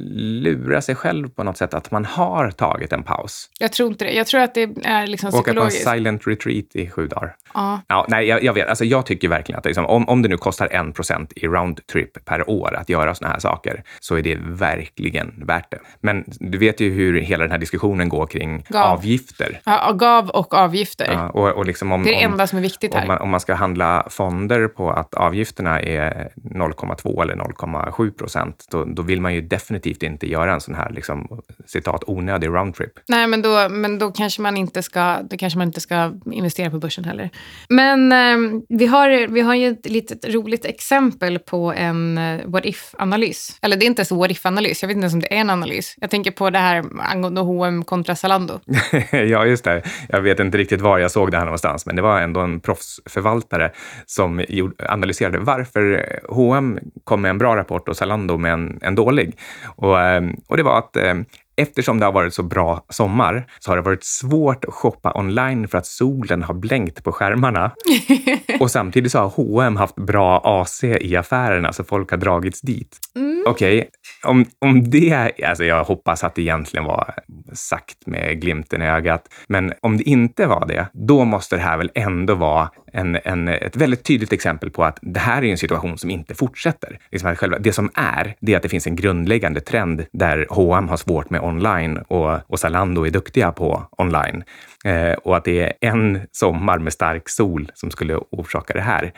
lura 0.41 0.81
sig 0.81 0.95
själv 0.95 1.29
på 1.29 1.43
något 1.43 1.57
sätt 1.57 1.73
att 1.73 1.91
man 1.91 2.05
har 2.05 2.51
tagit 2.51 2.93
en 2.93 3.03
paus. 3.03 3.49
Jag 3.62 3.71
tror 3.71 3.89
inte 3.91 4.06
det. 4.06 4.12
Jag 4.12 4.28
tror 4.28 4.41
att 4.41 4.54
det 4.54 4.69
är 4.84 5.08
liksom 5.08 5.28
Åka 5.28 5.34
på 5.34 5.38
en 5.39 5.43
psykologiskt. 5.43 5.89
silent 5.89 6.28
retreat 6.28 6.65
i 6.74 6.89
sju 6.89 7.08
dagar. 7.08 7.36
Ja. 7.54 7.82
Ja, 7.88 8.06
nej, 8.10 8.28
jag, 8.28 8.43
jag 8.43 8.54
vet. 8.54 8.67
Alltså, 8.69 8.86
jag 8.86 9.06
tycker 9.06 9.28
verkligen 9.28 9.60
att 9.60 9.65
liksom, 9.65 9.86
om, 9.86 10.10
om 10.10 10.21
det 10.21 10.30
nu 10.30 10.38
kostar 10.38 10.67
1 10.89 10.95
procent 10.95 11.34
i 11.36 11.47
roundtrip 11.47 12.26
per 12.26 12.50
år 12.50 12.76
att 12.76 12.89
göra 12.89 13.15
såna 13.15 13.32
här 13.32 13.39
saker, 13.39 13.84
så 14.00 14.15
är 14.15 14.21
det 14.21 14.38
verkligen 14.41 15.43
värt 15.45 15.71
det. 15.71 15.80
Men 16.00 16.24
du 16.39 16.58
vet 16.58 16.80
ju 16.80 16.89
hur 16.89 17.21
hela 17.21 17.43
den 17.43 17.52
här 17.52 17.58
diskussionen 17.58 18.10
går 18.10 18.28
kring 18.28 18.65
Gav. 18.69 18.82
avgifter. 18.97 19.60
Ja, 19.65 19.91
gav 19.91 20.30
och 20.30 20.54
avgifter. 20.54 21.08
Ja, 21.13 21.30
och, 21.30 21.50
och 21.50 21.65
liksom 21.65 21.91
om, 21.91 22.04
Det 22.04 22.10
är 22.10 22.19
det 22.19 22.26
om, 22.26 22.32
enda 22.32 22.47
som 22.47 22.58
är 22.58 22.62
viktigt 22.63 22.93
om 22.93 23.00
här. 23.00 23.08
man, 23.08 23.17
om 23.17 23.30
man 23.30 23.39
ska 23.39 23.54
handla 23.54 24.08
fonder 24.10 24.67
på 24.67 24.91
att 24.91 25.13
avgifterna 25.13 25.82
är 25.82 26.30
0,2 26.36 27.21
eller 27.21 27.36
0,7 27.36 28.12
procent, 28.12 28.65
då, 28.71 28.84
då 28.86 29.02
vill 29.02 29.21
man 29.21 29.34
ju 29.34 29.41
definitivt 29.41 30.04
inte 30.04 30.30
göra 30.32 30.54
en 30.54 30.62
sån 30.62 30.76
här, 30.76 30.89
liksom, 30.89 31.41
citat, 31.65 32.04
onödig 32.08 32.47
roundtrip. 32.47 32.91
Nej, 33.08 33.28
men 33.28 33.41
då, 33.41 33.51
men 33.70 34.00
då, 34.00 34.12
kanske 34.12 34.42
man 34.42 34.58
inte 34.58 34.84
ska, 34.84 35.22
då 35.22 35.38
kanske 35.38 35.58
man 35.58 35.68
inte 35.68 35.82
ska 35.82 36.14
investera 36.32 36.70
på 36.70 36.80
börsen 36.80 37.04
heller. 37.04 37.30
Men 37.70 38.12
eh, 38.12 38.62
vi, 38.70 38.86
har, 38.86 39.28
vi 39.28 39.42
har 39.42 39.56
ju 39.56 39.68
ett 39.70 39.90
litet 39.90 40.34
roligt 40.34 40.66
exempel 40.66 41.40
på 41.40 41.74
en 41.74 42.18
eh, 42.18 42.42
what 42.46 42.66
if-analys. 42.66 43.58
Eller 43.62 43.78
det 43.78 43.86
är 43.86 43.88
inte 43.88 44.00
ens 44.00 44.12
en 44.12 44.18
what 44.18 44.32
if-analys, 44.32 44.82
jag 44.82 44.88
vet 44.88 44.96
inte 44.96 45.06
ens 45.06 45.14
om 45.14 45.20
det 45.20 45.34
är 45.34 45.38
en 45.38 45.50
analys. 45.50 45.96
Jag 45.98 46.10
tänker 46.10 46.32
på 46.32 46.50
det 46.50 46.60
här 46.60 46.84
angående 47.00 47.42
H&M 47.42 47.84
kontra 47.84 48.16
Zalando. 48.16 48.60
ja, 49.12 49.46
just 49.46 49.64
det. 49.64 49.84
Jag 50.10 50.22
vet 50.22 50.40
inte 50.40 50.58
riktigt 50.58 50.82
var 50.82 51.00
jag 51.00 51.12
såg 51.12 51.32
det 51.32 51.38
här 51.38 51.46
någonstans, 51.46 51.86
men 51.86 51.96
det 51.96 52.02
var 52.02 52.22
ändå 52.22 52.40
en 52.40 52.60
proffsförvaltare 52.60 53.72
som 54.06 54.46
gjorde, 54.50 54.90
analyserade 54.90 55.40
varför 55.40 56.06
H&M 56.30 56.80
kom 57.04 57.22
med 57.22 57.30
en 57.30 57.38
bra 57.38 57.56
rapport 57.56 57.90
och 57.90 57.98
Zalando 57.98 58.38
med 58.38 58.54
en, 58.54 58.80
en 58.82 58.96
dålig. 58.96 59.38
Och, 59.76 60.02
ehm, 60.02 60.36
och 60.48 60.58
det 60.58 60.64
var 60.64 60.78
att 60.78 60.96
eh, 60.96 61.14
Eftersom 61.62 62.00
det 62.00 62.06
har 62.06 62.13
varit 62.13 62.34
så 62.34 62.43
bra 62.43 62.86
sommar 62.89 63.45
så 63.60 63.71
har 63.71 63.76
det 63.76 63.82
varit 63.82 64.04
svårt 64.04 64.65
att 64.65 64.74
shoppa 64.74 65.13
online 65.15 65.67
för 65.67 65.78
att 65.78 65.86
solen 65.86 66.43
har 66.43 66.54
blänkt 66.54 67.04
på 67.04 67.12
skärmarna. 67.12 67.71
Och 68.60 68.71
samtidigt 68.71 69.12
så 69.12 69.19
har 69.19 69.30
H&M 69.30 69.76
haft 69.76 69.95
bra 69.95 70.41
AC 70.43 70.84
i 70.84 71.15
affärerna 71.15 71.74
så 71.74 71.84
folk 71.84 72.12
har 72.12 72.17
dragits 72.17 72.62
dit. 72.62 72.97
Okej, 73.45 73.89
om, 74.24 74.45
om 74.60 74.89
det, 74.89 75.32
alltså 75.45 75.63
jag 75.63 75.84
hoppas 75.84 76.24
att 76.24 76.36
det 76.36 76.41
egentligen 76.41 76.86
var 76.86 77.13
sagt 77.54 78.08
med 78.08 78.41
glimten 78.41 78.82
i 78.82 78.86
ögat, 78.86 79.24
men 79.47 79.74
om 79.82 79.97
det 79.97 80.04
inte 80.04 80.47
var 80.47 80.65
det, 80.67 80.88
då 80.93 81.26
måste 81.26 81.56
det 81.56 81.62
här 81.62 81.78
väl 81.78 81.91
ändå 81.95 82.36
vara 82.36 82.69
en, 82.91 83.17
en, 83.23 83.47
ett 83.47 83.75
väldigt 83.75 84.04
tydligt 84.04 84.34
exempel 84.34 84.69
på 84.69 84.84
att 84.84 84.99
det 85.01 85.19
här 85.19 85.43
är 85.43 85.51
en 85.51 85.58
situation 85.58 85.97
som 85.97 86.10
inte 86.10 86.36
fortsätter. 86.36 86.99
Liksom 87.12 87.32
att 87.32 87.38
själva, 87.38 87.60
det 87.60 87.73
som 87.73 87.91
är, 87.93 88.36
det 88.39 88.54
är 88.54 88.58
att 88.58 88.63
det 88.63 88.69
finns 88.69 88.88
en 88.88 88.95
grundläggande 88.95 89.62
trend 89.62 90.06
där 90.12 90.47
H&M 90.49 90.89
har 90.89 90.97
svårt 90.97 91.30
med 91.30 91.41
online 91.41 91.97
och, 91.97 92.39
och 92.47 92.60
Zalando 92.60 93.06
är 93.06 93.10
duktiga 93.10 93.51
på 93.51 93.84
online. 93.97 94.43
Eh, 94.86 95.13
och 95.13 95.38
att 95.38 95.46
det 95.46 95.60
är 95.60 95.74
en 95.82 96.22
sommar 96.32 96.80
med 96.80 96.94
stark 96.94 97.30
sol 97.30 97.72
som 97.74 97.91
skulle 97.91 98.15
orsaka 98.15 98.74
det 98.74 98.82
här. 98.82 99.13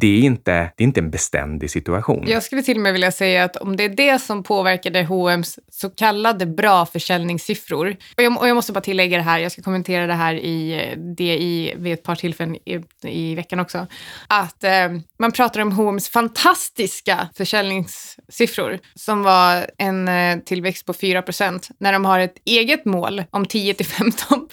Det 0.00 0.06
är 0.06 0.20
inte, 0.20 0.52
det 0.76 0.82
är 0.82 0.86
inte 0.86 1.00
en 1.00 1.10
beständig 1.10 1.70
situation. 1.70 2.24
Jag 2.28 2.42
skulle 2.42 2.62
till 2.62 2.76
och 2.76 2.82
med 2.82 2.92
vilja 2.92 3.12
säga 3.12 3.44
att 3.44 3.56
om 3.56 3.76
det 3.76 3.84
är 3.84 3.88
det 3.88 4.18
som 4.18 4.42
påverkade 4.42 5.02
H&M's 5.02 5.58
så 5.70 5.90
kallade 5.90 6.46
bra 6.46 6.86
försäljningssiffror. 6.86 7.96
Och 8.16 8.22
jag, 8.22 8.40
och 8.40 8.48
jag 8.48 8.54
måste 8.54 8.72
bara 8.72 8.80
tillägga 8.80 9.16
det 9.16 9.22
här, 9.22 9.38
jag 9.38 9.52
ska 9.52 9.62
kommentera 9.62 10.06
det 10.06 10.14
här 10.14 10.34
i 10.34 10.72
eh, 10.72 10.98
DI 10.98 11.74
vid 11.76 11.92
ett 11.92 12.02
par 12.02 12.14
tillfällen 12.14 12.56
i, 12.56 12.80
i 13.02 13.34
veckan 13.34 13.60
också. 13.60 13.86
Att 14.28 14.64
eh, 14.64 14.88
man 15.18 15.32
pratar 15.32 15.60
om 15.60 15.72
H&M's 15.72 16.10
fantastiska 16.10 17.28
försäljningssiffror 17.36 18.78
som 18.94 19.22
var 19.22 19.70
en 19.78 20.08
eh, 20.08 20.38
tillväxt 20.38 20.86
på 20.86 20.92
4% 20.92 21.70
när 21.78 21.92
de 21.92 22.04
har 22.04 22.18
ett 22.18 22.36
eget 22.44 22.84
mål 22.84 23.24
om 23.30 23.46
10 23.46 23.74
till 23.74 23.86
15 23.86 24.48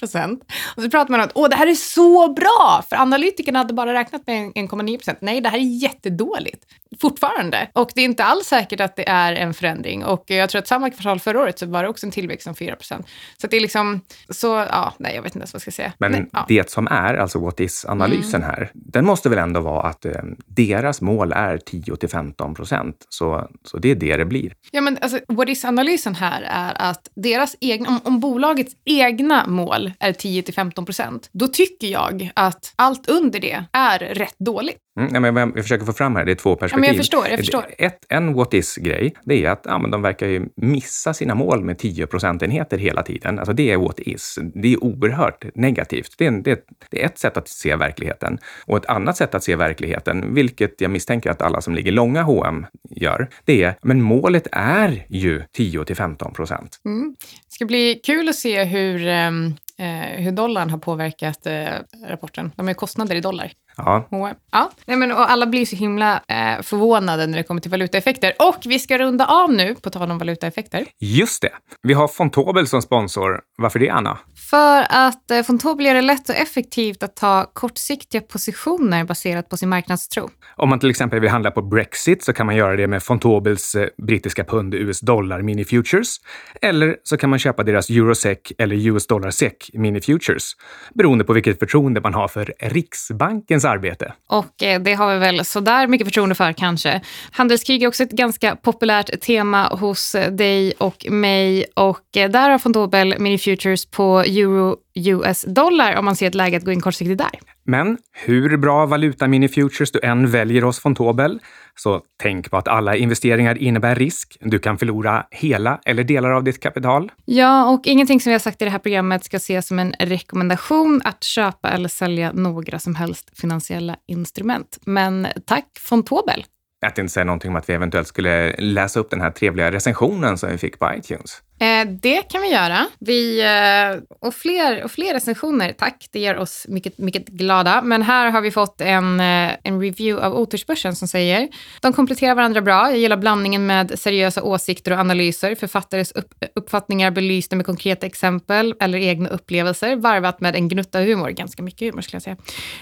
och 0.75 0.83
så 0.83 0.89
pratar 0.89 1.11
man 1.11 1.19
om 1.19 1.25
att 1.25 1.31
Åh, 1.35 1.49
det 1.49 1.55
här 1.55 1.67
är 1.67 1.73
så 1.73 2.33
bra, 2.33 2.83
för 2.89 2.95
analytikerna 2.95 3.59
hade 3.59 3.73
bara 3.73 3.93
räknat 3.93 4.27
med 4.27 4.51
1,9 4.51 4.97
procent. 4.97 5.17
Nej, 5.21 5.41
det 5.41 5.49
här 5.49 5.57
är 5.57 5.81
jättedåligt 5.83 6.65
fortfarande. 7.01 7.69
Och 7.73 7.91
det 7.95 8.01
är 8.01 8.05
inte 8.05 8.23
alls 8.23 8.47
säkert 8.47 8.79
att 8.81 8.95
det 8.95 9.09
är 9.09 9.33
en 9.33 9.53
förändring. 9.53 10.05
Och 10.05 10.23
jag 10.27 10.49
tror 10.49 10.59
att 10.59 10.67
samma 10.67 10.89
kvartal 10.89 11.19
förra 11.19 11.41
året 11.41 11.59
så 11.59 11.65
var 11.65 11.83
det 11.83 11.89
också 11.89 12.05
en 12.05 12.11
tillväxt 12.11 12.47
om 12.47 12.55
4 12.55 12.75
procent. 12.75 13.07
Så 13.41 13.47
det 13.47 13.57
är 13.57 13.61
liksom, 13.61 14.01
så 14.29 14.47
ja, 14.47 14.93
nej, 14.97 15.15
jag 15.15 15.21
vet 15.21 15.35
inte 15.35 15.39
ens 15.39 15.53
vad 15.53 15.57
jag 15.57 15.61
ska 15.61 15.71
säga. 15.71 15.93
Men 15.97 16.11
nej, 16.11 16.25
ja. 16.31 16.45
det 16.47 16.69
som 16.69 16.87
är, 16.87 17.13
alltså 17.13 17.39
what 17.39 17.59
is-analysen 17.59 18.27
Mm. 18.37 18.49
här, 18.49 18.71
den 18.73 19.05
måste 19.05 19.29
väl 19.29 19.39
ändå 19.39 19.59
vara 19.59 19.81
att 19.81 20.05
eh, 20.05 20.11
deras 20.47 21.01
mål 21.01 21.31
är 21.31 21.57
10 21.57 21.95
till 21.95 22.09
15 22.09 22.53
procent. 22.53 23.05
Så, 23.09 23.47
så 23.63 23.77
det 23.77 23.91
är 23.91 23.95
det 23.95 24.17
det 24.17 24.25
blir. 24.25 24.53
Ja, 24.71 24.81
men 24.81 24.97
alltså, 25.01 25.19
what 25.27 25.49
is-analysen 25.49 26.15
här 26.15 26.41
är 26.41 26.89
att 26.89 27.09
deras 27.15 27.55
egna, 27.59 27.89
om, 27.89 27.99
om 28.03 28.19
bolagets 28.19 28.73
egna 28.85 29.47
mål 29.47 29.91
är 29.99 30.13
10 30.13 30.36
till 30.41 30.53
15 30.53 30.85
procent, 30.85 31.29
då 31.31 31.47
tycker 31.47 31.87
jag 31.87 32.31
att 32.35 32.73
allt 32.75 33.09
under 33.09 33.39
det 33.39 33.65
är 33.71 33.99
rätt 33.99 34.35
dåligt. 34.39 34.77
Mm, 34.99 35.33
men 35.33 35.35
jag 35.55 35.63
försöker 35.63 35.85
få 35.85 35.93
fram 35.93 36.15
här, 36.15 36.25
det 36.25 36.31
är 36.31 36.35
två 36.35 36.55
perspektiv. 36.55 36.81
men 36.81 36.87
jag 36.87 36.97
förstår, 36.97 37.27
jag 37.27 37.39
förstår. 37.39 37.65
Ett, 37.77 38.05
en 38.09 38.33
what 38.33 38.53
is-grej, 38.53 39.13
det 39.23 39.45
är 39.45 39.49
att 39.49 39.61
ja, 39.65 39.77
men 39.77 39.91
de 39.91 40.01
verkar 40.01 40.27
ju 40.27 40.49
missa 40.55 41.13
sina 41.13 41.35
mål 41.35 41.63
med 41.63 41.77
10 41.77 42.07
procentenheter 42.07 42.77
hela 42.77 43.03
tiden. 43.03 43.39
Alltså 43.39 43.53
det 43.53 43.71
är 43.71 43.77
what 43.77 43.99
is. 43.99 44.39
Det 44.53 44.73
är 44.73 44.83
oerhört 44.83 45.45
negativt. 45.55 46.15
Det 46.17 46.23
är, 46.23 46.27
en, 46.27 46.43
det, 46.43 46.51
är, 46.51 46.57
det 46.89 47.01
är 47.01 47.05
ett 47.05 47.19
sätt 47.19 47.37
att 47.37 47.47
se 47.47 47.75
verkligheten. 47.75 48.37
Och 48.65 48.77
ett 48.77 48.85
annat 48.85 49.17
sätt 49.17 49.35
att 49.35 49.43
se 49.43 49.55
verkligheten, 49.55 50.33
vilket 50.33 50.81
jag 50.81 50.91
misstänker 50.91 51.29
att 51.29 51.41
alla 51.41 51.61
som 51.61 51.75
ligger 51.75 51.91
långa 51.91 52.21
H&M 52.21 52.65
gör, 52.89 53.29
det 53.45 53.63
är, 53.63 53.75
men 53.81 54.01
målet 54.01 54.47
är 54.51 55.05
ju 55.09 55.43
10 55.51 55.85
till 55.85 55.95
15 55.95 56.33
procent. 56.33 56.81
Mm. 56.85 57.15
Det 57.19 57.53
ska 57.53 57.65
bli 57.65 58.01
kul 58.03 58.29
att 58.29 58.35
se 58.35 58.63
hur, 58.63 59.07
eh, 59.07 59.31
Eh, 59.79 60.21
hur 60.23 60.31
dollarn 60.31 60.69
har 60.69 60.77
påverkat 60.77 61.45
eh, 61.45 61.69
rapporten. 62.07 62.51
De 62.55 62.65
har 62.65 62.71
ju 62.71 62.75
kostnader 62.75 63.15
i 63.15 63.21
dollar. 63.21 63.51
Ja. 63.77 64.07
Ja, 64.51 64.71
nej 64.85 64.97
men, 64.97 65.11
och 65.11 65.31
alla 65.31 65.45
blir 65.45 65.65
så 65.65 65.75
himla 65.75 66.13
eh, 66.27 66.61
förvånade 66.61 67.27
när 67.27 67.37
det 67.37 67.43
kommer 67.43 67.61
till 67.61 67.71
valutaeffekter. 67.71 68.33
Och 68.39 68.57
vi 68.65 68.79
ska 68.79 68.97
runda 68.97 69.25
av 69.25 69.53
nu, 69.53 69.75
på 69.75 69.89
tal 69.89 70.11
om 70.11 70.17
valutaeffekter. 70.17 70.85
just 70.99 71.41
det. 71.41 71.49
Vi 71.81 71.93
har 71.93 72.07
Fontobel 72.07 72.67
som 72.67 72.81
sponsor. 72.81 73.39
Varför 73.57 73.79
det, 73.79 73.89
Anna? 73.89 74.17
För 74.49 74.85
att 74.89 75.31
eh, 75.31 75.43
Fontobel 75.43 75.85
gör 75.85 75.93
det 75.93 76.01
lätt 76.01 76.29
och 76.29 76.35
effektivt 76.35 77.03
att 77.03 77.15
ta 77.15 77.45
kortsiktiga 77.53 78.21
positioner 78.21 79.03
baserat 79.03 79.49
på 79.49 79.57
sin 79.57 79.69
marknadstro. 79.69 80.29
Om 80.55 80.69
man 80.69 80.79
till 80.79 80.89
exempel 80.89 81.19
vill 81.19 81.29
handla 81.29 81.51
på 81.51 81.61
Brexit 81.61 82.23
så 82.23 82.33
kan 82.33 82.45
man 82.45 82.55
göra 82.55 82.75
det 82.75 82.87
med 82.87 83.03
Fontobels 83.03 83.75
eh, 83.75 83.87
brittiska 84.07 84.43
pund 84.43 84.73
US 84.73 84.99
dollar 84.99 85.41
mini 85.41 85.65
futures. 85.65 86.17
Eller 86.61 86.97
så 87.03 87.17
kan 87.17 87.29
man 87.29 87.39
köpa 87.39 87.63
deras 87.63 87.89
eurosec 87.89 88.37
eller 88.57 88.75
US 88.75 89.07
dollar 89.07 89.31
sec 89.31 89.53
mini 89.73 90.01
futures 90.01 90.51
beroende 90.93 91.23
på 91.23 91.33
vilket 91.33 91.59
förtroende 91.59 92.01
man 92.01 92.13
har 92.13 92.27
för 92.27 92.53
Riksbankens 92.59 93.65
arbete. 93.67 94.13
Och 94.29 94.63
eh, 94.63 94.81
det 94.81 94.93
har 94.93 95.13
vi 95.13 95.19
väl 95.19 95.45
sådär 95.45 95.87
mycket 95.87 96.07
förtroende 96.07 96.35
för 96.35 96.53
kanske. 96.53 97.01
Handelskrig 97.31 97.83
är 97.83 97.87
också 97.87 98.03
ett 98.03 98.11
ganska 98.11 98.55
populärt 98.55 99.21
tema 99.21 99.67
hos 99.67 100.15
eh, 100.15 100.31
dig 100.31 100.73
och 100.77 101.05
mig. 101.09 101.65
Och 101.73 102.17
eh, 102.17 102.29
där 102.29 102.49
har 102.49 102.57
Fontobel 102.57 103.15
mini 103.19 103.37
futures 103.37 103.85
på 103.85 104.19
euro 104.19 104.75
US 104.97 105.45
dollar 105.47 105.95
om 105.95 106.05
man 106.05 106.15
ser 106.15 106.27
ett 106.27 106.35
läge 106.35 106.57
att 106.57 106.63
gå 106.63 106.71
in 106.71 106.81
kortsiktigt 106.81 107.17
där. 107.17 107.39
Men 107.65 107.97
hur 108.11 108.57
bra 108.57 108.85
valuta 108.85 109.27
mini 109.27 109.47
futures 109.47 109.91
du 109.91 109.99
än 110.03 110.31
väljer 110.31 110.61
hos 110.61 110.79
Fontobel, 110.79 111.39
så 111.75 112.01
tänk 112.23 112.51
på 112.51 112.57
att 112.57 112.67
alla 112.67 112.95
investeringar 112.95 113.57
innebär 113.57 113.95
risk. 113.95 114.37
Du 114.41 114.59
kan 114.59 114.77
förlora 114.77 115.25
hela 115.31 115.79
eller 115.85 116.03
delar 116.03 116.31
av 116.31 116.43
ditt 116.43 116.59
kapital. 116.59 117.11
Ja, 117.25 117.69
och 117.69 117.81
ingenting 117.87 118.19
som 118.19 118.29
vi 118.29 118.33
har 118.33 118.39
sagt 118.39 118.61
i 118.61 118.65
det 118.65 118.71
här 118.71 118.79
programmet 118.79 119.23
ska 119.23 119.37
ses 119.37 119.67
som 119.67 119.79
en 119.79 119.93
rekommendation 119.99 121.01
att 121.03 121.23
köpa 121.23 121.69
eller 121.69 121.89
sälja 121.89 122.31
några 122.31 122.79
som 122.79 122.95
helst 122.95 123.39
finansiella 123.39 123.95
instrument. 124.07 124.77
Men 124.85 125.27
tack 125.45 125.65
Fontobel! 125.79 126.45
Att 126.85 126.97
inte 126.97 127.13
säga 127.13 127.23
någonting 127.23 127.49
om 127.49 127.55
att 127.55 127.69
vi 127.69 127.73
eventuellt 127.73 128.07
skulle 128.07 128.55
läsa 128.57 128.99
upp 128.99 129.09
den 129.09 129.21
här 129.21 129.31
trevliga 129.31 129.71
recensionen 129.71 130.37
som 130.37 130.49
vi 130.49 130.57
fick 130.57 130.79
på 130.79 130.91
iTunes. 130.97 131.41
Eh, 131.59 131.87
det 132.01 132.21
kan 132.21 132.41
vi 132.41 132.51
göra. 132.51 132.87
Vi, 132.99 133.41
eh, 133.41 134.17
och, 134.19 134.33
fler, 134.33 134.83
och 134.83 134.91
fler 134.91 135.13
recensioner, 135.13 135.73
tack. 135.73 136.07
Det 136.11 136.19
gör 136.19 136.37
oss 136.37 136.65
mycket, 136.69 136.97
mycket 136.97 137.27
glada. 137.27 137.81
Men 137.81 138.01
här 138.01 138.31
har 138.31 138.41
vi 138.41 138.51
fått 138.51 138.81
en, 138.81 139.19
eh, 139.19 139.51
en 139.63 139.81
review 139.81 140.25
av 140.25 140.35
Otursbörsen 140.35 140.95
som 140.95 141.07
säger 141.07 141.47
de 141.81 141.93
kompletterar 141.93 142.35
varandra 142.35 142.61
bra. 142.61 142.89
Jag 142.89 142.99
gillar 142.99 143.17
blandningen 143.17 143.65
med 143.65 143.99
seriösa 143.99 144.43
åsikter 144.43 144.91
och 144.91 144.99
analyser, 144.99 145.55
författares 145.55 146.11
upp, 146.11 146.33
uppfattningar 146.55 147.11
belysta 147.11 147.55
med 147.55 147.65
konkreta 147.65 148.05
exempel 148.05 148.75
eller 148.79 148.97
egna 148.97 149.29
upplevelser, 149.29 149.95
varvat 149.95 150.41
med 150.41 150.55
en 150.55 150.69
gnutta 150.69 150.99
humor. 150.99 151.29
Ganska 151.29 151.63
mycket 151.63 151.91
humor 151.91 152.01
skulle 152.01 152.15
jag 152.15 152.23
säga. 152.23 152.37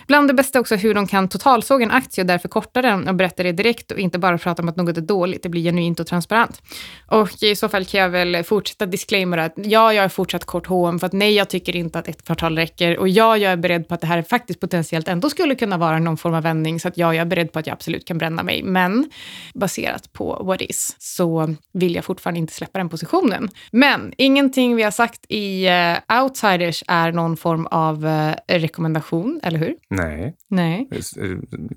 Bland 0.08 0.28
det 0.28 0.34
bästa 0.34 0.60
också 0.60 0.76
hur 0.76 0.94
de 0.94 1.08
kan 1.08 1.30
totalsåga 1.30 1.86
en 1.86 1.92
aktie 1.92 2.22
och 2.22 2.28
därför 2.28 2.48
korta 2.48 2.82
den 2.82 3.08
och 3.08 3.16
berätta 3.16 3.44
det 3.44 3.52
direkt 3.52 3.92
och 3.92 4.00
inte 4.00 4.20
bara 4.20 4.38
prata 4.38 4.62
om 4.62 4.70
att 4.70 4.76
något 4.76 4.98
är 4.98 5.02
dåligt. 5.02 5.44
Det 5.44 5.50
blir 5.50 5.64
genuint 5.64 6.00
och 6.00 6.08
transparent. 6.08 6.62
Och 7.08 7.44
i 7.44 7.56
så 7.56 7.70
fall 7.70 7.86
kan 7.86 8.02
jag 8.02 8.10
väl 8.10 8.44
fortsätta 8.44 8.65
disclaimer 8.86 9.38
att 9.38 9.54
ja, 9.56 9.94
jag 9.94 10.06
är 10.06 10.10
fortsatt 10.10 10.46
kort 10.46 10.68
H&M 10.68 11.00
för 11.00 11.08
att 11.08 11.14
nej, 11.14 11.34
jag 11.34 11.50
tycker 11.50 11.76
inte 11.76 12.00
att 12.00 12.08
ett 12.08 12.26
kvartal 12.26 12.58
räcker 12.58 12.98
och 12.98 13.10
ja, 13.10 13.38
jag 13.38 13.52
är 13.52 13.58
beredd 13.58 13.88
på 13.88 13.94
att 13.94 14.02
det 14.02 14.08
här 14.08 14.22
faktiskt 14.22 14.60
potentiellt 14.60 15.08
ändå 15.08 15.30
skulle 15.30 15.56
kunna 15.56 15.78
vara 15.78 16.00
någon 16.00 16.18
form 16.18 16.34
av 16.34 16.44
vändning 16.44 16.80
så 16.80 16.88
att 16.88 16.98
ja, 16.98 17.14
jag 17.14 17.22
är 17.22 17.26
beredd 17.26 17.52
på 17.52 17.60
att 17.60 17.68
jag 17.68 17.74
absolut 17.74 18.08
kan 18.08 18.18
bränna 18.18 18.44
mig. 18.44 18.64
Men 18.64 19.10
baserat 19.54 20.14
på 20.14 20.44
what 20.44 20.62
is 20.62 20.96
så 21.00 21.56
vill 21.74 21.96
jag 21.96 22.06
fortfarande 22.06 22.40
inte 22.40 22.54
släppa 22.54 22.80
den 22.80 22.90
positionen. 22.90 23.50
Men 23.72 24.14
ingenting 24.18 24.76
vi 24.76 24.84
har 24.84 24.92
sagt 24.92 25.26
i 25.30 25.70
uh, 25.70 26.22
Outsiders 26.22 26.84
är 26.88 27.12
någon 27.12 27.38
form 27.38 27.68
av 27.72 28.06
uh, 28.06 28.34
rekommendation, 28.48 29.40
eller 29.44 29.60
hur? 29.60 29.76
Nej, 29.90 30.36
Nej. 30.50 30.88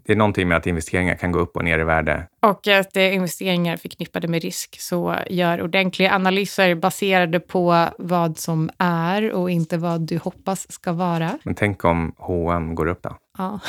det 0.05 0.12
är 0.12 0.16
någonting 0.16 0.48
med 0.48 0.57
att 0.57 0.66
investeringar 0.66 1.14
kan 1.14 1.33
gå 1.33 1.38
upp 1.38 1.57
och 1.57 1.64
ner 1.64 1.79
i 1.79 1.85
värde. 1.85 2.27
Och 2.42 2.66
att 2.66 2.96
eh, 2.96 3.14
investeringar 3.14 3.77
förknippade 3.77 4.29
med 4.29 4.42
risk 4.42 4.81
så 4.81 5.16
gör 5.31 5.62
ordentliga 5.62 6.14
analyser 6.14 6.74
baserade 6.79 7.41
på 7.41 7.87
vad 7.99 8.38
som 8.38 8.71
är 8.79 9.33
och 9.33 9.51
inte 9.51 9.77
vad 9.77 10.01
du 10.01 10.19
hoppas 10.19 10.73
ska 10.73 10.93
vara. 10.93 11.38
Men 11.43 11.55
tänk 11.55 11.85
om 11.85 12.14
H&M 12.17 12.75
går 12.75 12.87
upp 12.87 13.03
då? 13.03 13.17
Ja, 13.38 13.61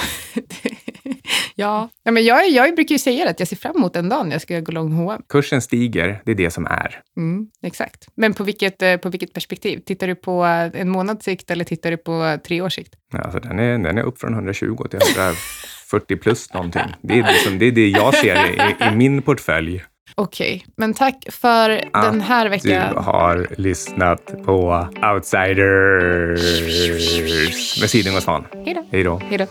ja. 1.55 1.89
ja 2.03 2.11
men 2.11 2.23
jag, 2.23 2.49
jag 2.49 2.75
brukar 2.75 2.95
ju 2.95 2.99
säga 2.99 3.29
att 3.29 3.39
jag 3.39 3.47
ser 3.47 3.55
fram 3.55 3.75
emot 3.75 3.93
den 3.93 4.09
dagen 4.09 4.31
jag 4.31 4.41
ska 4.41 4.59
gå 4.59 4.71
lång 4.71 4.91
H&M. 4.91 5.21
Kursen 5.29 5.61
stiger, 5.61 6.21
det 6.25 6.31
är 6.31 6.35
det 6.35 6.51
som 6.51 6.65
är. 6.65 7.01
Mm, 7.17 7.47
exakt. 7.63 8.07
Men 8.15 8.33
på 8.33 8.43
vilket, 8.43 8.81
eh, 8.81 8.97
på 8.97 9.09
vilket 9.09 9.33
perspektiv? 9.33 9.79
Tittar 9.79 10.07
du 10.07 10.15
på 10.15 10.43
en 10.73 10.89
månads 10.89 11.25
sikt 11.25 11.51
eller 11.51 11.65
tittar 11.65 11.91
du 11.91 11.97
på 11.97 12.37
tre 12.45 12.61
års 12.61 12.73
sikt? 12.73 12.95
Alltså, 13.13 13.39
den, 13.39 13.59
är, 13.59 13.77
den 13.77 13.97
är 13.97 14.03
upp 14.03 14.19
från 14.19 14.33
120 14.33 14.83
till 14.89 14.99
140 15.89 16.17
plus 16.17 16.53
någonting. 16.53 16.95
Det 17.01 17.19
är 17.19 17.23
det, 17.23 17.33
som, 17.33 17.59
det, 17.59 17.65
är 17.65 17.71
det 17.71 17.87
jag 17.87 18.15
ser 18.15 18.35
i, 18.35 18.91
i 18.91 18.95
min 18.95 19.21
portfölj. 19.21 19.83
Okej, 20.19 20.65
men 20.75 20.93
tack 20.93 21.15
för 21.31 21.69
den 21.93 22.21
här 22.21 22.43
Du 22.43 22.49
veckan. 22.49 22.97
har 23.03 23.47
lyssnat 23.57 24.25
på 24.45 24.87
Outsiders 25.13 26.41
med 27.81 27.89
Siding 27.89 28.15
och 28.15 28.23
Svan. 28.23 28.45
Hej 28.91 29.03
då. 29.03 29.21
Hej 29.29 29.37
då. 29.37 29.47